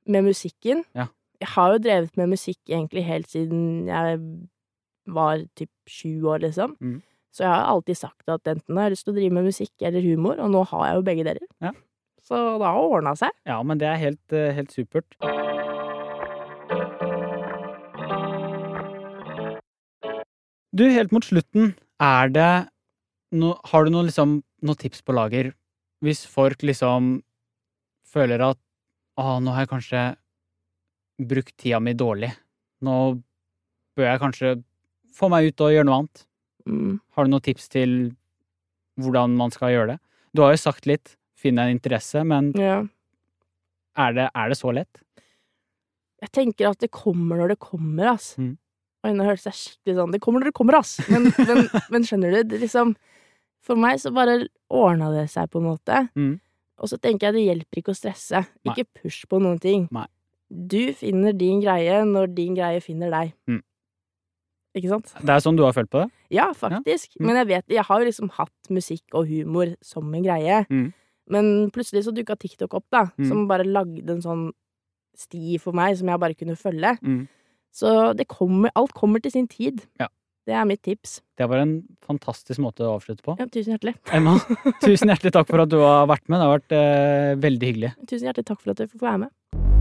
Med 0.09 0.25
musikken. 0.27 0.85
Ja. 0.97 1.07
Jeg 1.43 1.51
har 1.57 1.73
jo 1.75 1.79
drevet 1.83 2.19
med 2.21 2.31
musikk 2.31 2.61
egentlig 2.71 3.03
helt 3.03 3.31
siden 3.31 3.89
jeg 3.89 4.19
var 5.11 5.41
typ 5.59 5.71
sju 5.91 6.23
år, 6.31 6.45
liksom. 6.45 6.77
Mm. 6.79 7.01
Så 7.35 7.43
jeg 7.43 7.51
har 7.51 7.65
alltid 7.73 7.99
sagt 7.99 8.29
at 8.31 8.47
enten 8.47 8.77
har 8.79 8.87
jeg 8.87 8.95
lyst 8.95 9.07
til 9.09 9.15
å 9.15 9.17
drive 9.17 9.35
med 9.35 9.49
musikk 9.49 9.87
eller 9.89 10.05
humor, 10.05 10.39
og 10.39 10.53
nå 10.53 10.63
har 10.71 10.85
jeg 10.87 10.99
jo 10.99 11.07
begge 11.09 11.25
deler. 11.27 11.49
Ja. 11.65 11.73
Så 12.23 12.39
det 12.61 12.69
har 12.69 12.79
ordna 12.79 13.17
seg. 13.19 13.35
Ja, 13.49 13.59
men 13.67 13.81
det 13.81 13.89
er 13.91 13.99
helt, 13.99 14.37
eh, 14.37 14.53
helt 14.55 14.71
supert. 14.71 15.17
Du, 20.73 20.87
helt 20.87 21.13
mot 21.13 21.27
slutten, 21.27 21.75
er 22.01 22.31
det 22.33 22.53
no, 23.35 23.57
Har 23.69 23.85
du 23.85 23.91
noen 23.93 24.07
liksom, 24.09 24.39
noe 24.63 24.79
tips 24.79 25.03
på 25.05 25.13
lager 25.13 25.53
hvis 26.03 26.25
folk 26.27 26.65
liksom 26.67 27.21
føler 28.09 28.43
at 28.43 28.59
Å, 29.21 29.37
nå 29.45 29.53
har 29.53 29.67
jeg 29.67 29.71
kanskje 29.71 30.03
brukt 31.29 31.55
tida 31.61 31.81
mi 31.81 31.95
dårlig. 31.99 32.33
Nå 32.83 32.97
bør 33.97 34.09
jeg 34.09 34.21
kanskje 34.23 34.53
få 35.13 35.29
meg 35.33 35.51
ut 35.51 35.61
og 35.65 35.73
gjøre 35.75 35.87
noe 35.89 35.99
annet. 36.03 36.25
Mm. 36.69 36.97
Har 37.17 37.27
du 37.27 37.33
noen 37.33 37.45
tips 37.45 37.69
til 37.73 37.95
hvordan 39.01 39.37
man 39.39 39.53
skal 39.55 39.73
gjøre 39.75 39.95
det? 39.95 39.99
Du 40.33 40.43
har 40.45 40.55
jo 40.55 40.61
sagt 40.63 40.87
litt, 40.89 41.17
finn 41.37 41.59
en 41.59 41.73
interesse, 41.75 42.23
men 42.25 42.53
Ja. 42.57 42.83
er 43.99 44.13
det, 44.17 44.29
er 44.35 44.49
det 44.49 44.57
så 44.59 44.73
lett? 44.73 45.03
Jeg 46.23 46.31
tenker 46.33 46.71
at 46.71 46.79
det 46.79 46.91
kommer 46.95 47.37
når 47.37 47.49
det 47.55 47.59
kommer, 47.59 48.13
ass. 48.15 48.37
Mm. 48.39 48.57
Oi, 49.05 49.11
nå 49.19 49.25
hørtes 49.27 49.49
jeg 49.49 49.59
skikkelig 49.59 49.97
sånn 49.99 50.13
Det 50.15 50.21
kommer 50.23 50.41
når 50.41 50.53
det 50.53 50.55
kommer, 50.55 50.77
ass! 50.79 50.93
Men, 51.11 51.25
men, 51.49 51.65
men 51.91 52.05
skjønner 52.07 52.37
du, 52.37 52.43
det 52.53 52.61
liksom 52.63 52.93
For 53.67 53.75
meg 53.75 53.99
så 53.99 54.13
bare 54.15 54.37
ordna 54.71 55.09
det 55.11 55.25
seg, 55.33 55.51
på 55.51 55.59
en 55.59 55.67
måte. 55.67 56.05
Mm. 56.15 56.37
Og 56.83 56.89
så 56.91 56.99
tenker 57.03 57.29
jeg 57.29 57.35
det 57.37 57.43
hjelper 57.49 57.79
ikke 57.83 57.93
å 57.95 57.99
stresse. 57.99 58.41
Nei. 58.63 58.73
Ikke 58.75 59.03
push 59.03 59.27
på 59.31 59.39
noen 59.43 59.59
ting. 59.63 59.85
Nei. 59.95 60.07
Du 60.53 60.93
finner 60.99 61.33
din 61.33 61.63
greie 61.65 62.03
når 62.05 62.33
din 62.37 62.55
greie 62.59 62.81
finner 62.85 63.11
deg. 63.15 63.33
Mm. 63.49 63.63
Ikke 64.77 64.89
sant? 64.89 65.13
Det 65.21 65.33
er 65.35 65.43
sånn 65.45 65.57
du 65.59 65.65
har 65.67 65.75
følt 65.77 65.91
på 65.93 66.01
det? 66.03 66.09
Ja, 66.33 66.51
faktisk. 66.57 67.13
Mm. 67.21 67.27
Men 67.29 67.37
jeg 67.43 67.49
vet 67.51 67.75
Jeg 67.77 67.85
har 67.89 68.01
jo 68.01 68.09
liksom 68.09 68.31
hatt 68.39 68.71
musikk 68.73 69.17
og 69.19 69.29
humor 69.29 69.75
som 69.85 70.09
en 70.17 70.25
greie. 70.25 70.63
Mm. 70.73 70.93
Men 71.33 71.53
plutselig 71.75 72.05
så 72.07 72.13
dukka 72.15 72.37
TikTok 72.41 72.75
opp, 72.75 72.87
da, 72.93 73.07
Mm. 73.19 73.29
som 73.29 73.47
bare 73.49 73.65
lagde 73.65 74.11
en 74.11 74.23
sånn 74.25 74.51
sti 75.17 75.59
for 75.61 75.73
meg 75.73 75.97
som 75.97 76.09
jeg 76.09 76.19
bare 76.21 76.35
kunne 76.35 76.57
følge. 76.57 76.99
Mm. 77.03 77.29
Så 77.73 78.17
det 78.17 78.29
kommer, 78.29 78.71
alt 78.75 78.93
kommer 78.93 79.21
til 79.23 79.31
sin 79.33 79.47
tid. 79.49 79.83
Ja. 80.01 80.09
Det 80.47 80.55
er 80.55 80.65
mitt 80.67 80.83
tips. 80.83 81.21
Det 81.39 81.49
var 81.49 81.59
en 81.63 81.85
fantastisk 82.03 82.59
måte 82.59 82.81
å 82.83 82.97
avslutte 82.99 83.23
på. 83.23 83.37
Ja, 83.39 83.47
tusen 83.47 83.77
hjertelig. 83.77 83.95
Emma, 84.13 84.39
tusen 84.83 85.09
hjertelig 85.09 85.33
takk 85.33 85.47
for 85.49 85.61
at 85.63 85.69
du 85.69 85.79
har 85.79 86.07
vært 86.11 86.27
med. 86.29 86.41
Det 86.41 86.49
har 86.49 86.59
vært 86.59 86.73
eh, 86.73 87.35
veldig 87.45 87.71
hyggelig. 87.71 87.93
Tusen 88.09 88.27
hjertelig 88.27 88.47
takk 88.51 88.61
for 88.61 88.71
at 88.73 88.83
du 88.83 88.87
får 88.89 88.99
være 89.07 89.19
med. 89.29 89.72